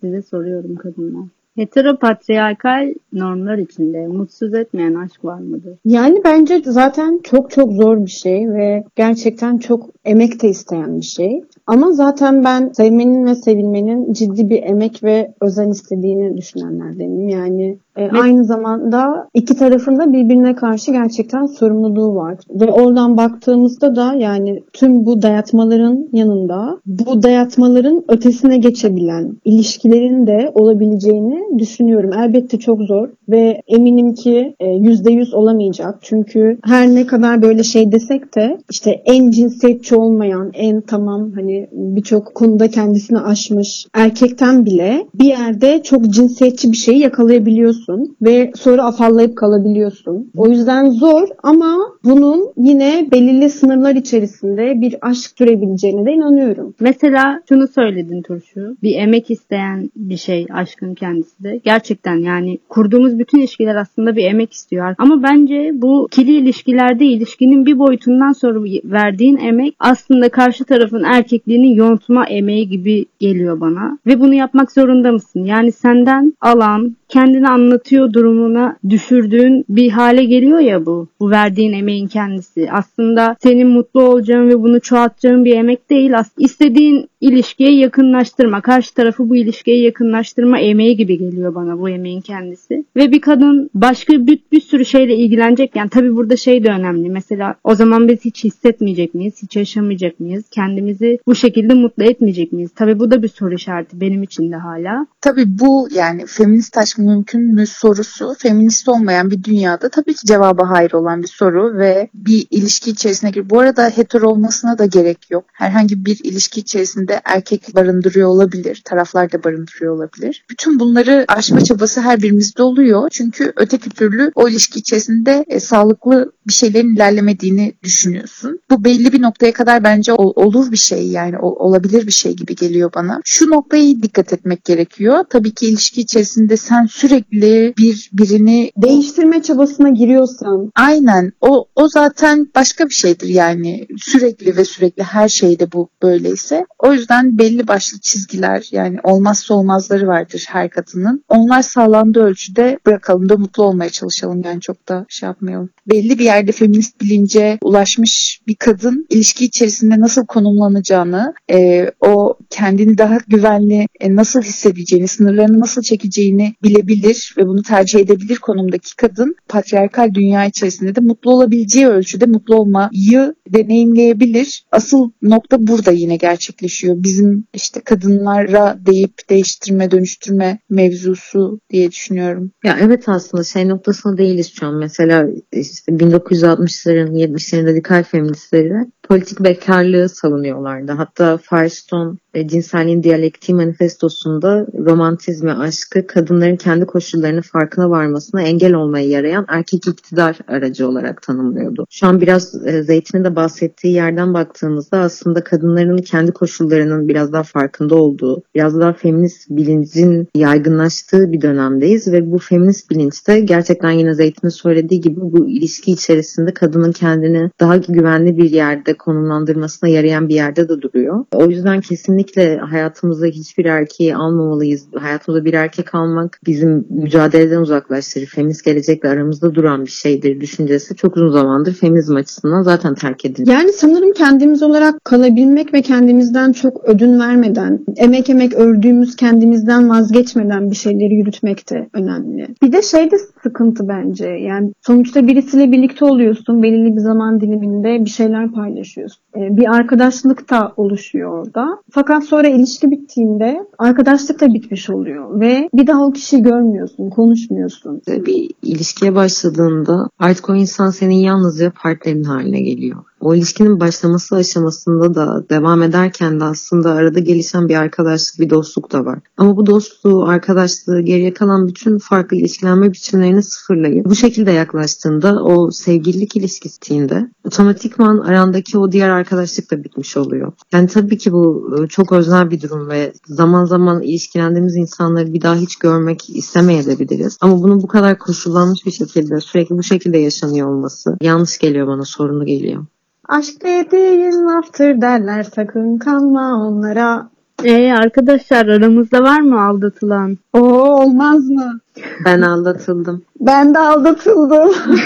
Size 0.00 0.22
soruyorum 0.22 0.76
kadınlar. 0.76 1.28
Heteropatriarkal 1.58 2.94
normlar 3.12 3.58
içinde 3.58 4.06
mutsuz 4.06 4.54
etmeyen 4.54 4.94
aşk 4.94 5.24
var 5.24 5.38
mıdır? 5.38 5.78
Yani 5.84 6.20
bence 6.24 6.62
zaten 6.64 7.20
çok 7.22 7.50
çok 7.50 7.72
zor 7.72 8.04
bir 8.04 8.10
şey 8.10 8.50
ve 8.50 8.84
gerçekten 8.96 9.58
çok 9.58 9.90
emek 10.04 10.42
de 10.42 10.48
isteyen 10.48 10.96
bir 10.96 11.04
şey. 11.04 11.44
Ama 11.66 11.92
zaten 11.92 12.44
ben 12.44 12.68
sevmenin 12.68 13.26
ve 13.26 13.34
sevilmenin 13.34 14.12
ciddi 14.12 14.50
bir 14.50 14.62
emek 14.62 15.04
ve 15.04 15.34
özen 15.40 15.70
istediğini 15.70 16.36
düşünenlerdenim. 16.36 17.28
Yani 17.28 17.78
e, 17.96 18.10
aynı 18.10 18.44
zamanda 18.44 19.28
iki 19.34 19.56
tarafında 19.56 20.12
birbirine 20.12 20.54
karşı 20.54 20.92
gerçekten 20.92 21.46
sorumluluğu 21.46 22.14
var. 22.14 22.38
Ve 22.50 22.72
oradan 22.72 23.16
baktığımızda 23.16 23.96
da 23.96 24.14
yani 24.14 24.62
tüm 24.72 25.06
bu 25.06 25.22
dayatmaların 25.22 26.08
yanında 26.12 26.80
bu 26.86 27.22
dayatmaların 27.22 28.04
ötesine 28.08 28.58
geçebilen 28.58 29.36
ilişkilerin 29.44 30.26
de 30.26 30.52
olabileceğini 30.54 31.47
düşünüyorum. 31.58 32.10
Elbette 32.12 32.58
çok 32.58 32.82
zor 32.82 33.08
ve 33.28 33.62
eminim 33.68 34.14
ki 34.14 34.54
e, 34.60 34.66
yüzde 34.66 35.12
yüz 35.12 35.34
olamayacak. 35.34 35.98
Çünkü 36.02 36.58
her 36.64 36.88
ne 36.88 37.06
kadar 37.06 37.42
böyle 37.42 37.62
şey 37.62 37.92
desek 37.92 38.36
de 38.36 38.58
işte 38.70 38.90
en 39.04 39.30
cinsiyetçi 39.30 39.94
olmayan, 39.94 40.50
en 40.54 40.80
tamam 40.80 41.32
hani 41.32 41.68
birçok 41.72 42.34
konuda 42.34 42.68
kendisini 42.68 43.18
aşmış 43.18 43.86
erkekten 43.94 44.66
bile 44.66 45.06
bir 45.14 45.24
yerde 45.24 45.82
çok 45.82 46.10
cinsiyetçi 46.10 46.72
bir 46.72 46.76
şeyi 46.76 46.98
yakalayabiliyorsun 46.98 48.16
ve 48.22 48.52
sonra 48.56 48.84
afallayıp 48.84 49.36
kalabiliyorsun. 49.36 50.30
O 50.36 50.48
yüzden 50.48 50.90
zor 50.90 51.28
ama 51.42 51.76
bunun 52.04 52.52
yine 52.56 53.08
belirli 53.12 53.50
sınırlar 53.50 53.94
içerisinde 53.94 54.80
bir 54.80 54.96
aşk 55.00 55.30
sürebileceğine 55.38 56.06
de 56.06 56.12
inanıyorum. 56.12 56.74
Mesela 56.80 57.42
şunu 57.48 57.68
söyledin 57.68 58.22
Turşu. 58.22 58.76
Bir 58.82 58.94
emek 58.94 59.30
isteyen 59.30 59.90
bir 59.96 60.16
şey 60.16 60.46
aşkın 60.50 60.94
kendisi 60.94 61.37
de. 61.40 61.60
Gerçekten 61.64 62.16
yani 62.16 62.58
kurduğumuz 62.68 63.18
bütün 63.18 63.38
ilişkiler 63.38 63.76
aslında 63.76 64.16
bir 64.16 64.24
emek 64.24 64.52
istiyor. 64.52 64.94
Ama 64.98 65.22
bence 65.22 65.70
bu 65.74 66.06
ikili 66.06 66.36
ilişkilerde 66.36 67.04
ilişkinin 67.04 67.66
bir 67.66 67.78
boyutundan 67.78 68.32
sonra 68.32 68.58
verdiğin 68.84 69.36
emek 69.36 69.74
aslında 69.78 70.28
karşı 70.28 70.64
tarafın 70.64 71.04
erkekliğini 71.04 71.76
yontma 71.76 72.26
emeği 72.26 72.68
gibi 72.68 73.06
geliyor 73.18 73.60
bana. 73.60 73.98
Ve 74.06 74.20
bunu 74.20 74.34
yapmak 74.34 74.72
zorunda 74.72 75.12
mısın? 75.12 75.44
Yani 75.44 75.72
senden 75.72 76.32
alan, 76.40 76.96
kendini 77.08 77.48
anlatıyor 77.48 78.12
durumuna 78.12 78.76
düşürdüğün 78.88 79.64
bir 79.68 79.90
hale 79.90 80.24
geliyor 80.24 80.58
ya 80.58 80.86
bu. 80.86 81.08
Bu 81.20 81.30
verdiğin 81.30 81.72
emeğin 81.72 82.06
kendisi. 82.06 82.68
Aslında 82.72 83.36
senin 83.42 83.68
mutlu 83.68 84.02
olacağın 84.02 84.48
ve 84.48 84.62
bunu 84.62 84.80
çoğaltacağın 84.80 85.44
bir 85.44 85.54
emek 85.54 85.90
değil. 85.90 86.12
İstediğin 86.38 87.08
ilişkiye 87.20 87.74
yakınlaştırma, 87.74 88.60
karşı 88.60 88.94
tarafı 88.94 89.28
bu 89.28 89.36
ilişkiye 89.36 89.80
yakınlaştırma 89.80 90.58
emeği 90.58 90.96
gibi 90.96 91.18
geliyor 91.18 91.54
bana 91.54 91.80
bu 91.80 91.88
emeğin 91.88 92.20
kendisi. 92.20 92.84
Ve 92.96 93.12
bir 93.12 93.20
kadın 93.20 93.70
başka 93.74 94.26
bir, 94.26 94.38
bir 94.52 94.60
sürü 94.60 94.84
şeyle 94.84 95.16
ilgilenecekken 95.16 95.88
tabii 95.88 96.16
burada 96.16 96.36
şey 96.36 96.64
de 96.64 96.68
önemli. 96.68 97.10
Mesela 97.10 97.54
o 97.64 97.74
zaman 97.74 98.08
biz 98.08 98.24
hiç 98.24 98.44
hissetmeyecek 98.44 99.14
miyiz? 99.14 99.34
Hiç 99.42 99.56
yaşamayacak 99.56 100.20
mıyız? 100.20 100.44
Kendimizi 100.50 101.18
bu 101.26 101.34
şekilde 101.34 101.74
mutlu 101.74 102.04
etmeyecek 102.04 102.52
miyiz? 102.52 102.70
Tabii 102.76 102.98
bu 102.98 103.10
da 103.10 103.22
bir 103.22 103.28
soru 103.28 103.54
işareti 103.54 104.00
benim 104.00 104.22
için 104.22 104.52
de 104.52 104.56
hala. 104.56 105.06
Tabii 105.20 105.58
bu 105.58 105.88
yani 105.94 106.24
feminist 106.26 106.78
aşk 106.78 106.97
mümkün 106.98 107.54
mü 107.54 107.66
sorusu 107.66 108.34
feminist 108.38 108.88
olmayan 108.88 109.30
bir 109.30 109.44
dünyada 109.44 109.88
tabii 109.88 110.14
ki 110.14 110.26
cevaba 110.26 110.70
hayır 110.70 110.92
olan 110.92 111.22
bir 111.22 111.28
soru 111.28 111.78
ve 111.78 112.08
bir 112.14 112.46
ilişki 112.50 112.90
içerisine. 112.90 113.50
Bu 113.50 113.60
arada 113.60 113.88
hetero 113.88 114.28
olmasına 114.28 114.78
da 114.78 114.86
gerek 114.86 115.30
yok. 115.30 115.44
Herhangi 115.52 116.04
bir 116.04 116.20
ilişki 116.24 116.60
içerisinde 116.60 117.20
erkek 117.24 117.74
barındırıyor 117.74 118.28
olabilir, 118.28 118.82
taraflar 118.84 119.32
da 119.32 119.44
barındırıyor 119.44 119.94
olabilir. 119.94 120.44
Bütün 120.50 120.80
bunları 120.80 121.24
aşma 121.28 121.60
çabası 121.60 122.00
her 122.00 122.22
birimizde 122.22 122.62
oluyor. 122.62 123.08
Çünkü 123.10 123.52
öteki 123.56 123.90
türlü 123.90 124.32
o 124.34 124.48
ilişki 124.48 124.78
içerisinde 124.78 125.44
e, 125.48 125.60
sağlıklı 125.60 126.32
bir 126.48 126.52
şeylerin 126.52 126.94
ilerlemediğini 126.94 127.74
düşünüyorsun. 127.82 128.60
Bu 128.70 128.84
belli 128.84 129.12
bir 129.12 129.22
noktaya 129.22 129.52
kadar 129.52 129.84
bence 129.84 130.12
ol, 130.12 130.32
olur 130.36 130.72
bir 130.72 130.76
şey 130.76 131.08
yani 131.08 131.38
ol, 131.38 131.56
olabilir 131.58 132.06
bir 132.06 132.12
şey 132.12 132.36
gibi 132.36 132.56
geliyor 132.56 132.90
bana. 132.94 133.20
Şu 133.24 133.50
noktayı 133.50 134.02
dikkat 134.02 134.32
etmek 134.32 134.64
gerekiyor. 134.64 135.24
Tabii 135.30 135.54
ki 135.54 135.66
ilişki 135.66 136.00
içerisinde 136.00 136.56
sen 136.56 136.86
sürekli 136.90 137.74
bir 137.78 138.10
birini 138.12 138.70
Değiştirme 138.76 139.42
çabasına 139.42 139.88
giriyorsan 139.88 140.70
aynen 140.74 141.32
o 141.40 141.68
o 141.74 141.88
zaten 141.88 142.46
başka 142.54 142.88
bir 142.88 142.94
şeydir 142.94 143.28
yani 143.28 143.86
sürekli 143.96 144.56
ve 144.56 144.64
sürekli 144.64 145.02
her 145.02 145.28
şeyde 145.28 145.72
bu 145.72 145.88
böyleyse. 146.02 146.66
O 146.78 146.92
yüzden 146.92 147.38
belli 147.38 147.68
başlı 147.68 147.98
çizgiler 148.00 148.68
yani 148.72 148.98
olmazsa 149.02 149.54
olmazları 149.54 150.06
vardır 150.06 150.44
her 150.48 150.70
kadının. 150.70 151.24
Onlar 151.28 151.62
sağlandığı 151.62 152.22
ölçüde 152.22 152.78
bırakalım 152.86 153.28
da 153.28 153.36
mutlu 153.36 153.62
olmaya 153.62 153.90
çalışalım 153.90 154.42
yani 154.44 154.60
çok 154.60 154.88
da 154.88 155.06
şey 155.08 155.26
yapmayalım. 155.26 155.70
Belli 155.86 156.18
bir 156.18 156.24
yerde 156.24 156.52
feminist 156.52 157.00
bilince 157.00 157.58
ulaşmış 157.62 158.40
bir 158.46 158.54
kadın 158.54 159.06
ilişki 159.10 159.44
içerisinde 159.44 160.00
nasıl 160.00 160.26
konumlanacağını, 160.26 161.34
e, 161.50 161.90
o 162.00 162.38
kendini 162.50 162.98
daha 162.98 163.18
güvenli 163.28 163.86
e, 164.00 164.16
nasıl 164.16 164.42
hissedeceğini, 164.42 165.08
sınırlarını 165.08 165.60
nasıl 165.60 165.82
çekeceğini 165.82 166.54
bilebilir 166.86 167.34
ve 167.36 167.46
bunu 167.46 167.62
tercih 167.62 168.00
edebilir 168.00 168.36
konumdaki 168.36 168.96
kadın 168.96 169.36
patriarkal 169.48 170.14
dünya 170.14 170.44
içerisinde 170.44 170.94
de 170.94 171.00
mutlu 171.00 171.30
olabileceği 171.30 171.86
ölçüde 171.86 172.26
mutlu 172.26 172.56
olmayı 172.56 173.34
deneyimleyebilir. 173.52 174.64
Asıl 174.72 175.10
nokta 175.22 175.66
burada 175.66 175.90
yine 175.90 176.16
gerçekleşiyor. 176.16 176.96
Bizim 176.98 177.44
işte 177.54 177.80
kadınlara 177.80 178.78
deyip 178.86 179.30
değiştirme, 179.30 179.90
dönüştürme 179.90 180.58
mevzusu 180.70 181.60
diye 181.70 181.90
düşünüyorum. 181.90 182.50
Ya 182.64 182.78
evet 182.80 183.08
aslında 183.08 183.44
şey 183.44 183.68
noktasında 183.68 184.18
değiliz 184.18 184.52
şu 184.54 184.66
an. 184.66 184.74
Mesela 184.74 185.26
işte 185.52 185.92
1960'ların 185.92 187.12
70'lerin 187.12 187.66
radikal 187.66 188.04
feministleri 188.04 188.86
politik 189.08 189.40
bekarlığı 189.40 190.08
savunuyorlardı. 190.08 190.92
Hatta 190.92 191.38
Firestone 191.38 192.16
e, 192.34 192.48
cinselliğin 192.48 193.02
diyalektiği 193.02 193.54
manifestosunda 193.54 194.66
romantizmi, 194.86 195.52
aşkı 195.52 196.06
kadınların 196.06 196.56
kendi 196.56 196.86
koşullarının 196.86 197.40
farkına 197.40 197.90
varmasına 197.90 198.42
engel 198.42 198.74
olmaya 198.74 199.08
yarayan 199.08 199.44
erkek 199.48 199.88
iktidar 199.88 200.38
aracı 200.48 200.88
olarak 200.88 201.22
tanımlıyordu. 201.22 201.86
Şu 201.90 202.06
an 202.06 202.20
biraz 202.20 202.66
e, 202.66 202.82
Zeytin'in 202.82 203.24
de 203.24 203.36
bahsettiği 203.38 203.94
yerden 203.94 204.34
baktığımızda 204.34 204.98
aslında 204.98 205.44
kadınların 205.44 205.96
kendi 205.96 206.32
koşullarının 206.32 207.08
biraz 207.08 207.32
daha 207.32 207.42
farkında 207.42 207.94
olduğu, 207.94 208.42
biraz 208.54 208.80
daha 208.80 208.92
feminist 208.92 209.50
bilincin 209.50 210.28
yaygınlaştığı 210.34 211.32
bir 211.32 211.40
dönemdeyiz 211.40 212.12
ve 212.12 212.32
bu 212.32 212.38
feminist 212.38 212.90
bilinçte 212.90 213.40
gerçekten 213.40 213.90
yine 213.90 214.14
Zeytin'in 214.14 214.50
söylediği 214.50 215.00
gibi 215.00 215.20
bu 215.20 215.48
ilişki 215.48 215.92
içerisinde 215.92 216.54
kadının 216.54 216.92
kendini 216.92 217.50
daha 217.60 217.76
güvenli 217.76 218.36
bir 218.36 218.50
yerde 218.50 218.94
konumlandırmasına 218.94 219.88
yarayan 219.88 220.28
bir 220.28 220.34
yerde 220.34 220.68
de 220.68 220.82
duruyor. 220.82 221.24
O 221.34 221.46
yüzden 221.46 221.80
kesinlikle 221.80 222.58
hayatımızda 222.58 223.26
hiçbir 223.26 223.64
erkeği 223.64 224.16
almamalıyız. 224.16 224.86
Hayatımızda 224.94 225.44
bir 225.44 225.54
erkek 225.54 225.94
almak 225.94 226.38
bizim 226.46 226.86
mücadeleden 226.90 227.60
uzaklaştırır. 227.60 228.26
Feminist 228.26 228.64
gelecekle 228.64 229.08
aramızda 229.08 229.54
duran 229.54 229.84
bir 229.84 229.90
şeydir 229.90 230.40
düşüncesi 230.40 230.96
çok 230.96 231.16
uzun 231.16 231.28
zamandır 231.28 231.74
feminizm 231.74 232.16
açısından 232.16 232.62
zaten 232.62 232.94
terk 232.94 233.24
edildi. 233.28 233.50
Yani 233.50 233.72
sanırım 233.72 234.12
kendimiz 234.12 234.62
olarak 234.62 235.04
kalabilmek 235.04 235.74
ve 235.74 235.82
kendimizden 235.82 236.52
çok 236.52 236.84
ödün 236.84 237.20
vermeden, 237.20 237.80
emek 237.96 238.30
emek 238.30 238.54
ördüğümüz 238.54 239.16
kendimizden 239.16 239.90
vazgeçmeden 239.90 240.70
bir 240.70 240.76
şeyleri 240.76 241.14
yürütmek 241.14 241.70
de 241.70 241.88
önemli. 241.92 242.48
Bir 242.62 242.72
de 242.72 242.82
şey 242.82 243.10
de 243.10 243.16
sıkıntı 243.42 243.88
bence. 243.88 244.26
Yani 244.26 244.72
sonuçta 244.86 245.26
birisiyle 245.26 245.72
birlikte 245.72 246.04
oluyorsun. 246.04 246.62
Belirli 246.62 246.96
bir 246.96 247.00
zaman 247.00 247.40
diliminde 247.40 248.04
bir 248.04 248.10
şeyler 248.10 248.52
paylaşıyorsun. 248.52 249.22
Ee, 249.36 249.56
bir 249.56 249.74
arkadaşlık 249.74 250.50
da 250.50 250.72
oluşuyor 250.76 251.38
orada. 251.38 251.66
Fakat 251.90 252.24
sonra 252.24 252.48
ilişki 252.48 252.90
bittiğinde 252.90 253.66
arkadaşlık 253.78 254.40
da 254.40 254.54
bitmiş 254.54 254.90
oluyor 254.90 255.40
ve 255.40 255.68
bir 255.74 255.86
daha 255.86 256.06
o 256.06 256.12
kişiyi 256.12 256.42
görmüyorsun, 256.42 257.10
konuşmuyorsun. 257.10 258.02
Bir 258.08 258.50
ilişkiye 258.62 259.14
başladığında 259.14 260.08
artık 260.18 260.50
o 260.50 260.54
insan 260.54 260.90
senin 260.90 261.14
yalnızca 261.14 261.72
partnerin 261.82 262.24
haline 262.24 262.60
geliyor. 262.60 262.96
O 263.20 263.34
ilişkinin 263.34 263.80
başlaması 263.80 264.36
aşamasında 264.36 265.14
da 265.14 265.44
devam 265.50 265.82
ederken 265.82 266.40
de 266.40 266.44
aslında 266.44 266.92
arada 266.92 267.18
gelişen 267.18 267.68
bir 267.68 267.74
arkadaşlık, 267.74 268.40
bir 268.40 268.50
dostluk 268.50 268.92
da 268.92 269.04
var. 269.04 269.18
Ama 269.36 269.56
bu 269.56 269.66
dostluğu, 269.66 270.24
arkadaşlığı, 270.24 271.00
geriye 271.00 271.34
kalan 271.34 271.68
bütün 271.68 271.98
farklı 271.98 272.36
ilişkilenme 272.36 272.92
biçimlerini 272.92 273.42
sıfırlayıp 273.42 274.06
bu 274.06 274.14
şekilde 274.14 274.52
yaklaştığında 274.52 275.42
o 275.42 275.70
sevgililik 275.70 276.36
ilişkisinde 276.36 277.30
otomatikman 277.44 278.18
arandaki 278.18 278.78
o 278.78 278.92
diğer 278.92 279.08
arkadaşlık 279.08 279.70
da 279.70 279.84
bitmiş 279.84 280.16
oluyor. 280.16 280.52
Yani 280.72 280.86
tabii 280.86 281.18
ki 281.18 281.32
bu 281.32 281.74
çok 281.88 282.12
özel 282.12 282.50
bir 282.50 282.60
durum 282.60 282.88
ve 282.88 283.12
zaman 283.26 283.64
zaman 283.64 284.02
ilişkilendiğimiz 284.02 284.76
insanları 284.76 285.32
bir 285.32 285.42
daha 285.42 285.56
hiç 285.56 285.76
görmek 285.76 286.30
istemeyebiliriz. 286.30 287.38
Ama 287.40 287.62
bunun 287.62 287.82
bu 287.82 287.86
kadar 287.86 288.18
koşullanmış 288.18 288.86
bir 288.86 288.90
şekilde 288.90 289.40
sürekli 289.40 289.78
bu 289.78 289.82
şekilde 289.82 290.18
yaşanıyor 290.18 290.68
olması 290.68 291.16
yanlış 291.20 291.58
geliyor 291.58 291.86
bana, 291.86 292.04
sorunlu 292.04 292.46
geliyor. 292.46 292.84
Aşk 293.28 293.62
dediğin 293.64 294.46
laftır 294.48 295.00
derler 295.00 295.42
sakın 295.42 295.98
kanma 295.98 296.66
onlara. 296.66 297.28
Ee 297.64 297.92
arkadaşlar 297.92 298.66
aramızda 298.66 299.22
var 299.22 299.40
mı 299.40 299.62
aldatılan? 299.62 300.38
Oo 300.52 301.02
olmaz 301.02 301.50
mı? 301.50 301.80
Ben 302.24 302.40
aldatıldım. 302.40 303.22
Ben 303.40 303.74
de 303.74 303.78
aldatıldım. 303.78 304.70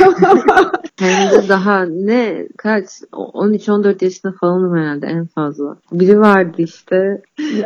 Hem 0.98 1.30
de 1.30 1.48
daha 1.48 1.82
ne 1.84 2.48
kaç 2.58 2.86
13-14 3.12 4.04
yaşında 4.04 4.32
falanım 4.32 4.76
herhalde 4.76 5.06
en 5.06 5.26
fazla. 5.26 5.76
Biri 5.92 6.20
vardı 6.20 6.54
işte. 6.58 7.22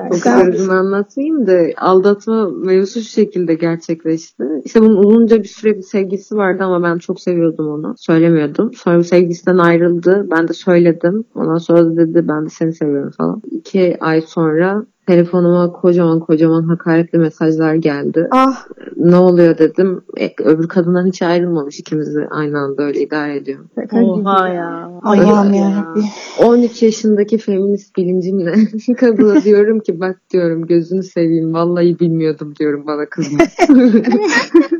O 0.07 0.21
kadar 0.21 0.49
uzun 0.49 0.69
anlatmayayım 0.69 1.47
da 1.47 1.61
aldatma 1.77 2.49
mevzusu 2.51 3.01
şu 3.01 3.11
şekilde 3.11 3.55
gerçekleşti. 3.55 4.45
İşte 4.65 4.81
bunun 4.81 4.97
uzunca 4.97 5.43
bir 5.43 5.49
süre 5.49 5.77
bir 5.77 5.83
sevgisi 5.83 6.37
vardı 6.37 6.65
ama 6.65 6.83
ben 6.83 6.99
çok 6.99 7.21
seviyordum 7.21 7.69
onu. 7.69 7.95
Söylemiyordum. 7.99 8.75
Sonra 8.75 8.99
bir 8.99 9.05
sevgisinden 9.05 9.59
ayrıldı. 9.59 10.27
Ben 10.31 10.49
de 10.49 10.53
söyledim. 10.53 11.25
Ondan 11.35 11.59
sonra 11.59 11.87
da 11.87 11.97
dedi 11.97 12.29
ben 12.29 12.45
de 12.45 12.49
seni 12.49 12.73
seviyorum 12.73 13.11
falan. 13.11 13.43
İki 13.51 13.97
ay 14.01 14.21
sonra 14.21 14.87
telefonuma 15.07 15.73
kocaman 15.73 16.21
kocaman 16.21 16.63
hakaretli 16.63 17.19
mesajlar 17.19 17.75
geldi. 17.75 18.29
Ah 18.31 18.67
Ne 18.97 19.17
oluyor 19.17 19.59
dedim. 19.59 20.01
E, 20.21 20.31
öbür 20.45 20.69
kadından 20.69 21.07
hiç 21.07 21.23
ayrılmamış. 21.23 21.81
İkimizi 21.81 22.27
aynı 22.31 22.59
anda 22.59 22.83
öyle 22.83 23.01
idare 23.01 23.37
ediyor. 23.37 23.59
Oha 23.93 24.49
ya. 24.49 24.91
Allah'ım 25.03 25.55
yarabbim. 25.55 26.05
13 26.45 26.83
yaşındaki 26.83 27.39
feminist 27.39 27.97
bilincimle 27.97 28.55
kadına 28.97 29.43
diyorum 29.45 29.81
ki 29.81 30.01
bak 30.01 30.21
diyorum 30.33 30.67
gözünü 30.67 31.03
seveyim 31.03 31.55
vallahi 31.55 31.99
bilmiyordum 31.99 32.55
diyorum 32.57 32.87
bana 32.87 33.07
kızma. 33.07 33.39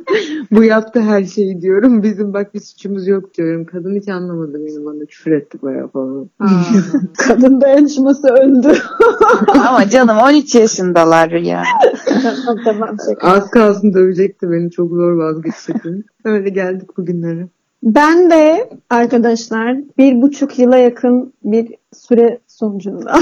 Bu 0.51 0.65
yaptı 0.65 1.01
her 1.01 1.25
şeyi 1.25 1.61
diyorum. 1.61 2.03
Bizim 2.03 2.33
bak 2.33 2.55
bir 2.55 2.61
suçumuz 2.61 3.09
yok 3.09 3.35
diyorum. 3.35 3.65
Kadın 3.65 3.97
hiç 3.97 4.09
anlamadı 4.09 4.55
beni 4.55 4.85
bana 4.85 5.05
küfür 5.05 5.33
etti 5.33 5.59
bayağı 5.63 5.89
falan. 5.89 6.31
kadın 7.19 7.61
dayanışması 7.61 8.29
öldü. 8.29 8.73
Ama 9.69 9.89
canım 9.89 10.17
13 10.19 10.55
yaşındalar 10.55 11.31
ya. 11.31 11.63
tamam. 12.65 12.97
Az 13.21 13.51
kalsın 13.51 13.95
dövecekti 13.95 14.51
beni. 14.51 14.71
Çok 14.71 14.91
zor 14.91 15.13
vazgeçecekti. 15.13 16.05
Öyle 16.25 16.49
geldik 16.49 16.97
bugünlere. 16.97 17.49
Ben 17.83 18.31
de 18.31 18.71
arkadaşlar 18.91 19.77
bir 19.99 20.23
buçuk 20.23 20.59
yıla 20.59 20.77
yakın 20.77 21.33
bir 21.45 21.75
süre 21.93 22.39
sonucunda 22.47 23.15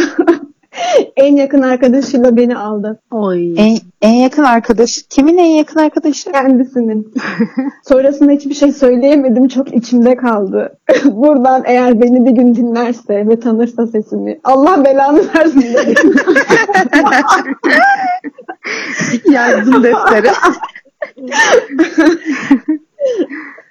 en 1.17 1.37
yakın 1.37 1.63
arkadaşıyla 1.63 2.37
beni 2.37 2.57
aldı. 2.57 3.01
Oy. 3.11 3.55
En, 3.57 3.77
en 4.03 4.13
yakın 4.13 4.43
arkadaş. 4.43 5.03
Kimin 5.11 5.39
en 5.39 5.57
yakın 5.57 5.81
arkadaşı? 5.81 6.33
Kendisinin. 6.33 7.15
Sonrasında 7.89 8.33
hiçbir 8.33 8.55
şey 8.55 8.73
söyleyemedim. 8.73 9.49
Çok 9.49 9.75
içimde 9.75 10.17
kaldı. 10.17 10.79
Buradan 11.05 11.63
eğer 11.67 12.03
beni 12.03 12.27
bir 12.27 12.31
gün 12.31 12.55
dinlerse 12.55 13.29
ve 13.29 13.41
tanırsa 13.41 13.87
sesimi 13.87 14.41
Allah 14.45 14.85
belanı 14.85 15.23
versin 15.35 15.63
dedim. 15.63 16.15
Yardım 19.33 19.83
defteri. 19.83 20.29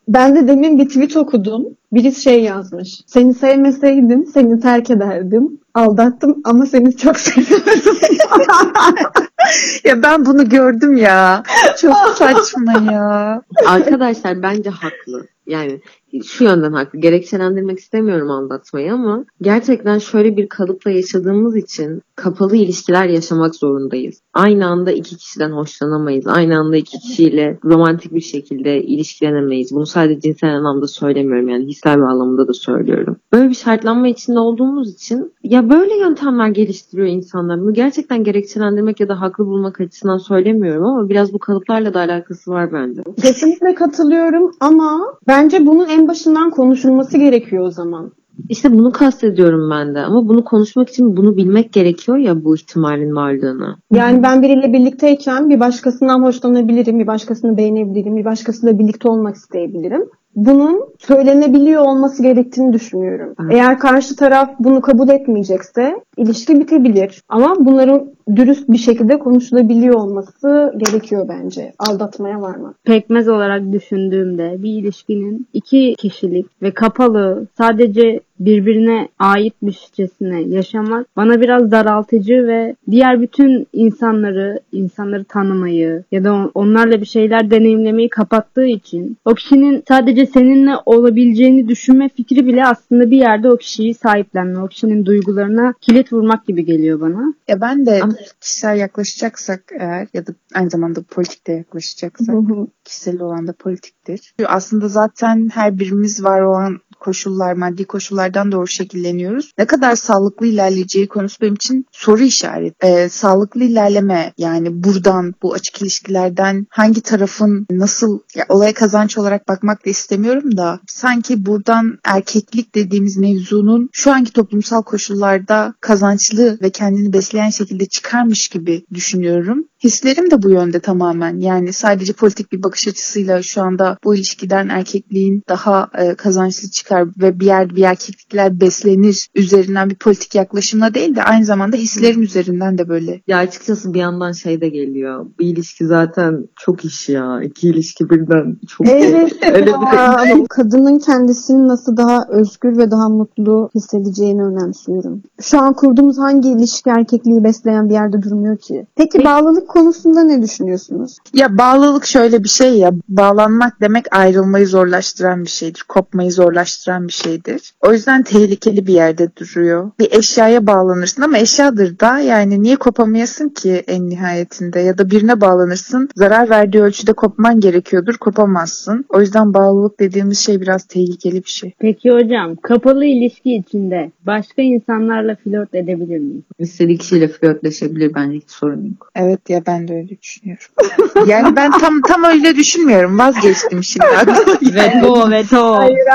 Ben 0.07 0.35
de 0.35 0.47
demin 0.47 0.79
bir 0.79 0.87
tweet 0.87 1.17
okudum. 1.17 1.65
Birisi 1.91 2.21
şey 2.21 2.43
yazmış. 2.43 3.01
Seni 3.07 3.33
sevmeseydim 3.33 4.25
seni 4.25 4.59
terk 4.59 4.89
ederdim. 4.89 5.59
Aldattım 5.73 6.41
ama 6.43 6.65
seni 6.65 6.97
çok 6.97 7.17
seviyorum. 7.19 7.97
ya 9.83 10.03
ben 10.03 10.25
bunu 10.25 10.49
gördüm 10.49 10.97
ya. 10.97 11.43
Çok 11.81 11.95
saçma 12.15 12.91
ya. 12.91 13.41
Arkadaşlar 13.65 14.41
bence 14.41 14.69
haklı. 14.69 15.27
Yani 15.47 15.81
şu 16.21 16.43
yönden 16.43 16.73
haklı. 16.73 16.99
Gerekçelendirmek 16.99 17.79
istemiyorum 17.79 18.31
aldatmayı 18.31 18.93
ama 18.93 19.25
gerçekten 19.41 19.97
şöyle 19.97 20.37
bir 20.37 20.49
kalıpla 20.49 20.91
yaşadığımız 20.91 21.55
için 21.55 22.01
kapalı 22.15 22.55
ilişkiler 22.55 23.05
yaşamak 23.05 23.55
zorundayız. 23.55 24.21
Aynı 24.33 24.67
anda 24.67 24.91
iki 24.91 25.17
kişiden 25.17 25.51
hoşlanamayız. 25.51 26.27
Aynı 26.27 26.57
anda 26.57 26.77
iki 26.77 26.99
kişiyle 26.99 27.59
romantik 27.65 28.13
bir 28.13 28.21
şekilde 28.21 28.83
ilişkilenemeyiz. 28.83 29.71
Bunu 29.71 29.85
sadece 29.85 30.19
cinsel 30.19 30.55
anlamda 30.55 30.87
söylemiyorum. 30.87 31.49
Yani 31.49 31.65
hissel 31.65 31.97
bir 31.97 32.47
da 32.47 32.53
söylüyorum. 32.53 33.15
Böyle 33.33 33.49
bir 33.49 33.55
şartlanma 33.55 34.07
içinde 34.07 34.39
olduğumuz 34.39 34.93
için 34.93 35.33
ya 35.43 35.69
böyle 35.69 35.97
yöntemler 35.97 36.47
geliştiriyor 36.47 37.07
insanlar. 37.07 37.61
Bunu 37.61 37.73
gerçekten 37.73 38.23
gerekçelendirmek 38.23 38.99
ya 38.99 39.09
da 39.09 39.21
haklı 39.21 39.45
bulmak 39.45 39.81
açısından 39.81 40.17
söylemiyorum 40.17 40.85
ama 40.85 41.09
biraz 41.09 41.33
bu 41.33 41.39
kalıplarla 41.39 41.93
da 41.93 41.99
alakası 41.99 42.51
var 42.51 42.73
bence. 42.73 43.01
Kesinlikle 43.21 43.75
katılıyorum 43.75 44.51
ama 44.59 45.13
bence 45.27 45.65
bunun 45.65 45.89
en 45.89 46.02
başından 46.07 46.49
konuşulması 46.49 47.17
gerekiyor 47.17 47.65
o 47.65 47.71
zaman. 47.71 48.11
İşte 48.49 48.73
bunu 48.73 48.91
kastediyorum 48.91 49.69
ben 49.71 49.95
de 49.95 49.99
ama 49.99 50.27
bunu 50.27 50.43
konuşmak 50.43 50.89
için 50.89 51.17
bunu 51.17 51.37
bilmek 51.37 51.73
gerekiyor 51.73 52.17
ya 52.17 52.43
bu 52.43 52.55
ihtimalin 52.55 53.15
varlığını. 53.15 53.75
Yani 53.91 54.23
ben 54.23 54.41
biriyle 54.41 54.73
birlikteyken 54.73 55.49
bir 55.49 55.59
başkasından 55.59 56.23
hoşlanabilirim, 56.23 56.99
bir 56.99 57.07
başkasını 57.07 57.57
beğenebilirim, 57.57 58.17
bir 58.17 58.25
başkasıyla 58.25 58.79
birlikte 58.79 59.09
olmak 59.09 59.35
isteyebilirim. 59.35 60.09
Bunun 60.35 60.81
söylenebiliyor 60.99 61.81
olması 61.81 62.23
gerektiğini 62.23 62.73
düşünüyorum. 62.73 63.33
Evet. 63.41 63.53
Eğer 63.53 63.79
karşı 63.79 64.15
taraf 64.15 64.49
bunu 64.59 64.81
kabul 64.81 65.09
etmeyecekse 65.09 65.99
ilişki 66.17 66.59
bitebilir. 66.59 67.21
Ama 67.29 67.55
bunların 67.59 68.11
dürüst 68.35 68.69
bir 68.69 68.77
şekilde 68.77 69.19
konuşulabiliyor 69.19 69.95
olması 69.95 70.73
gerekiyor 70.77 71.25
bence. 71.29 71.73
Aldatmaya 71.79 72.41
varmak. 72.41 72.83
Pekmez 72.83 73.27
olarak 73.27 73.71
düşündüğümde 73.71 74.63
bir 74.63 74.69
ilişkinin 74.69 75.47
iki 75.53 75.95
kişilik 75.97 76.45
ve 76.61 76.71
kapalı 76.71 77.47
sadece 77.57 78.19
birbirine 78.39 79.07
aitmişçesine 79.19 80.41
yaşamak 80.41 81.07
bana 81.15 81.41
biraz 81.41 81.71
daraltıcı 81.71 82.47
ve 82.47 82.75
diğer 82.91 83.21
bütün 83.21 83.67
insanları, 83.73 84.59
insanları 84.71 85.23
tanımayı 85.23 86.03
ya 86.11 86.23
da 86.23 86.33
on- 86.33 86.51
onlarla 86.53 87.01
bir 87.01 87.05
şeyler 87.05 87.51
deneyimlemeyi 87.51 88.09
kapattığı 88.09 88.65
için 88.65 89.17
o 89.25 89.33
kişinin 89.33 89.83
sadece 89.87 90.25
seninle 90.25 90.71
olabileceğini 90.85 91.67
düşünme 91.67 92.09
fikri 92.09 92.47
bile 92.47 92.65
aslında 92.65 93.11
bir 93.11 93.17
yerde 93.17 93.49
o 93.51 93.57
kişiyi 93.57 93.93
sahiplenme, 93.93 94.59
o 94.59 94.67
kişinin 94.67 95.05
duygularına 95.05 95.73
kilit 95.81 96.13
vurmak 96.13 96.47
gibi 96.47 96.65
geliyor 96.65 97.01
bana. 97.01 97.33
Ya 97.47 97.61
ben 97.61 97.85
de 97.85 97.99
Ama- 98.03 98.12
kişisel 98.39 98.77
yaklaşacaksak 98.77 99.71
eğer 99.79 100.07
ya 100.13 100.27
da 100.27 100.31
aynı 100.53 100.69
zamanda 100.69 101.03
politikte 101.03 101.53
yaklaşacaksak 101.53 102.35
kişisel 102.83 103.21
olan 103.21 103.47
da 103.47 103.53
politiktir. 103.53 104.33
Aslında 104.45 104.87
zaten 104.87 105.49
her 105.53 105.79
birimiz 105.79 106.23
var 106.23 106.41
olan 106.41 106.79
koşullar, 107.03 107.53
maddi 107.53 107.85
koşullardan 107.85 108.51
doğru 108.51 108.67
şekilleniyoruz. 108.67 109.51
Ne 109.57 109.65
kadar 109.65 109.95
sağlıklı 109.95 110.47
ilerleyeceği 110.47 111.07
konusu 111.07 111.41
benim 111.41 111.53
için 111.53 111.85
soru 111.91 112.23
işareti. 112.23 112.75
Ee, 112.87 113.09
sağlıklı 113.09 113.63
ilerleme 113.63 114.33
yani 114.37 114.83
buradan 114.83 115.33
bu 115.41 115.53
açık 115.53 115.81
ilişkilerden 115.81 116.65
hangi 116.69 117.01
tarafın 117.01 117.67
nasıl 117.71 118.19
ya 118.35 118.45
olaya 118.49 118.73
kazanç 118.73 119.17
olarak 119.17 119.47
bakmak 119.47 119.85
da 119.85 119.89
istemiyorum 119.89 120.57
da 120.57 120.79
sanki 120.87 121.45
buradan 121.45 121.99
erkeklik 122.05 122.75
dediğimiz 122.75 123.17
mevzunun 123.17 123.89
şu 123.93 124.11
anki 124.11 124.33
toplumsal 124.33 124.81
koşullarda 124.81 125.73
kazançlı 125.81 126.57
ve 126.61 126.69
kendini 126.69 127.13
besleyen 127.13 127.49
şekilde 127.49 127.85
çıkarmış 127.85 128.47
gibi 128.47 128.85
düşünüyorum. 128.93 129.65
Hislerim 129.83 130.31
de 130.31 130.43
bu 130.43 130.49
yönde 130.49 130.79
tamamen. 130.79 131.39
Yani 131.39 131.73
sadece 131.73 132.13
politik 132.13 132.51
bir 132.51 132.63
bakış 132.63 132.87
açısıyla 132.87 133.43
şu 133.43 133.61
anda 133.61 133.97
bu 134.03 134.15
ilişkiden 134.15 134.69
erkekliğin 134.69 135.43
daha 135.49 135.89
e, 135.97 136.15
kazançlı 136.15 136.71
çıkar 136.93 137.07
ve 137.21 137.39
bir 137.39 137.45
yer 137.45 137.75
bir 137.75 137.83
erkeklikler 137.83 138.61
beslenir 138.61 139.27
üzerinden 139.35 139.89
bir 139.89 139.95
politik 139.95 140.35
yaklaşımla 140.35 140.93
değil 140.93 141.15
de 141.15 141.23
aynı 141.23 141.45
zamanda 141.45 141.77
hislerim 141.77 142.21
üzerinden 142.21 142.77
de 142.77 142.89
böyle. 142.89 143.21
Ya 143.27 143.37
açıkçası 143.37 143.93
bir 143.93 143.99
yandan 143.99 144.31
şey 144.31 144.61
de 144.61 144.69
geliyor. 144.69 145.25
Bir 145.39 145.45
ilişki 145.45 145.85
zaten 145.85 146.47
çok 146.55 146.85
iş 146.85 147.09
ya. 147.09 147.41
İki 147.43 147.67
ilişki 147.69 148.09
birden 148.09 148.57
çok 148.67 148.87
Evet. 148.89 149.33
Öyle 149.53 149.65
bir 149.65 149.97
Ya, 149.97 150.23
kadının 150.49 150.99
kendisini 150.99 151.67
nasıl 151.67 151.97
daha 151.97 152.27
özgür 152.29 152.77
ve 152.77 152.91
daha 152.91 153.09
mutlu 153.09 153.69
hissedeceğini 153.75 154.43
önemsiyorum. 154.43 155.21
Şu 155.41 155.61
an 155.61 155.73
kurduğumuz 155.73 156.17
hangi 156.17 156.49
ilişki 156.49 156.89
erkekliği 156.89 157.43
besleyen 157.43 157.89
bir 157.89 157.93
yerde 157.93 158.23
durmuyor 158.23 158.57
ki? 158.57 158.87
Peki 158.95 159.23
bağlılık 159.23 159.67
konusunda 159.67 160.23
ne 160.23 160.41
düşünüyorsunuz? 160.41 161.17
Ya 161.33 161.57
bağlılık 161.57 162.05
şöyle 162.05 162.43
bir 162.43 162.49
şey 162.49 162.77
ya. 162.77 162.91
Bağlanmak 163.09 163.81
demek 163.81 164.05
ayrılmayı 164.15 164.67
zorlaştıran 164.67 165.43
bir 165.43 165.49
şeydir. 165.49 165.85
Kopmayı 165.87 166.31
zorlaştıran 166.31 166.82
bir 166.87 167.13
şeydir. 167.13 167.73
O 167.81 167.93
yüzden 167.93 168.23
tehlikeli 168.23 168.87
bir 168.87 168.93
yerde 168.93 169.29
duruyor. 169.35 169.91
Bir 169.99 170.11
eşyaya 170.11 170.67
bağlanırsın 170.67 171.21
ama 171.21 171.37
eşyadır 171.37 171.99
da 171.99 172.19
yani 172.19 172.63
niye 172.63 172.75
kopamayasın 172.75 173.49
ki 173.49 173.83
en 173.87 174.09
nihayetinde 174.09 174.79
ya 174.79 174.97
da 174.97 175.09
birine 175.09 175.41
bağlanırsın 175.41 176.09
zarar 176.15 176.49
verdiği 176.49 176.81
ölçüde 176.81 177.13
kopman 177.13 177.59
gerekiyordur 177.59 178.13
kopamazsın. 178.13 179.05
O 179.09 179.21
yüzden 179.21 179.53
bağlılık 179.53 179.99
dediğimiz 179.99 180.39
şey 180.39 180.61
biraz 180.61 180.85
tehlikeli 180.85 181.43
bir 181.43 181.49
şey. 181.49 181.73
Peki 181.79 182.11
hocam, 182.11 182.55
kapalı 182.55 183.05
ilişki 183.05 183.55
içinde 183.55 184.11
başka 184.25 184.61
insanlarla 184.61 185.35
flört 185.35 185.75
edebilir 185.75 186.19
miyiz? 186.19 186.43
İstediği 186.59 186.97
kişiyle 186.97 187.27
flörtleşebilir 187.27 188.13
bence 188.15 188.37
hiç 188.37 188.49
sorun 188.49 188.85
yok. 188.85 189.11
Evet 189.15 189.49
ya 189.49 189.61
ben 189.67 189.87
de 189.87 189.93
öyle 189.93 190.21
düşünüyorum. 190.21 190.65
yani 191.27 191.55
ben 191.55 191.71
tam 191.71 192.01
tam 192.01 192.23
öyle 192.23 192.55
düşünmüyorum. 192.55 193.19
Vazgeçtim 193.19 193.83
şimdi. 193.83 194.05
Veto, 194.75 195.31
veto. 195.31 195.75
Hayır 195.75 196.07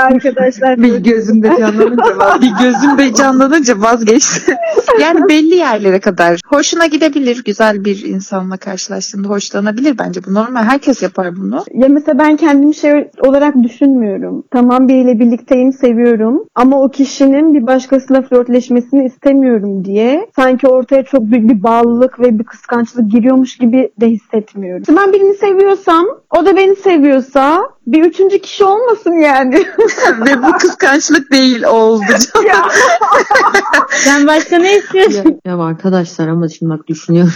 Bir 0.63 0.99
gözümde 0.99 1.57
canlanınca 1.59 2.19
var. 2.19 2.41
bir 2.43 2.65
gözümde 2.65 3.15
canlanınca 3.15 3.81
vazgeçti. 3.81 4.57
yani 5.01 5.29
belli 5.29 5.55
yerlere 5.55 6.01
kadar 6.01 6.41
hoşuna 6.47 6.87
gidebilir. 6.87 7.45
Güzel 7.45 7.85
bir 7.85 8.05
insanla 8.05 8.57
karşılaştığında 8.57 9.29
hoşlanabilir 9.29 9.99
bence. 9.99 10.21
Bu 10.27 10.35
normal. 10.35 10.63
Herkes 10.63 11.03
yapar 11.03 11.37
bunu. 11.37 11.65
Ya 11.75 11.89
mesela 11.89 12.19
ben 12.19 12.37
kendimi 12.37 12.75
şey 12.75 13.11
olarak 13.27 13.63
düşünmüyorum. 13.63 14.45
Tamam 14.51 14.89
biriyle 14.89 15.19
birlikteyim, 15.19 15.73
seviyorum. 15.73 16.45
Ama 16.55 16.83
o 16.83 16.89
kişinin 16.89 17.55
bir 17.55 17.67
başkasıyla 17.67 18.23
flörtleşmesini 18.23 19.05
istemiyorum 19.05 19.85
diye 19.85 20.27
sanki 20.37 20.67
ortaya 20.69 21.03
çok 21.03 21.23
büyük 21.23 21.51
bir 21.51 21.63
bağlılık 21.63 22.21
ve 22.21 22.39
bir 22.39 22.45
kıskançlık 22.45 23.11
giriyormuş 23.11 23.57
gibi 23.57 23.91
de 24.01 24.07
hissetmiyorum. 24.07 24.83
İşte 24.83 24.97
ben 24.97 25.13
birini 25.13 25.35
seviyorsam, 25.35 26.07
o 26.39 26.47
da 26.47 26.57
beni 26.57 26.77
seviyorsa 26.77 27.69
bir 27.87 28.05
üçüncü 28.05 28.39
kişi 28.39 28.65
olmasın 28.65 29.13
yani. 29.13 29.55
Ve 30.27 30.38
bu 30.43 30.53
kıskançlık 30.59 31.33
değil 31.33 31.63
oldu. 31.63 32.03
Sen 33.91 34.27
başka 34.27 34.59
ne 34.59 34.77
istiyorsun? 34.79 35.41
Ya 35.45 35.59
arkadaşlar 35.59 36.29
ama 36.29 36.49
şimdi 36.49 36.73
bak 36.73 36.89
düşünüyorum. 36.89 37.33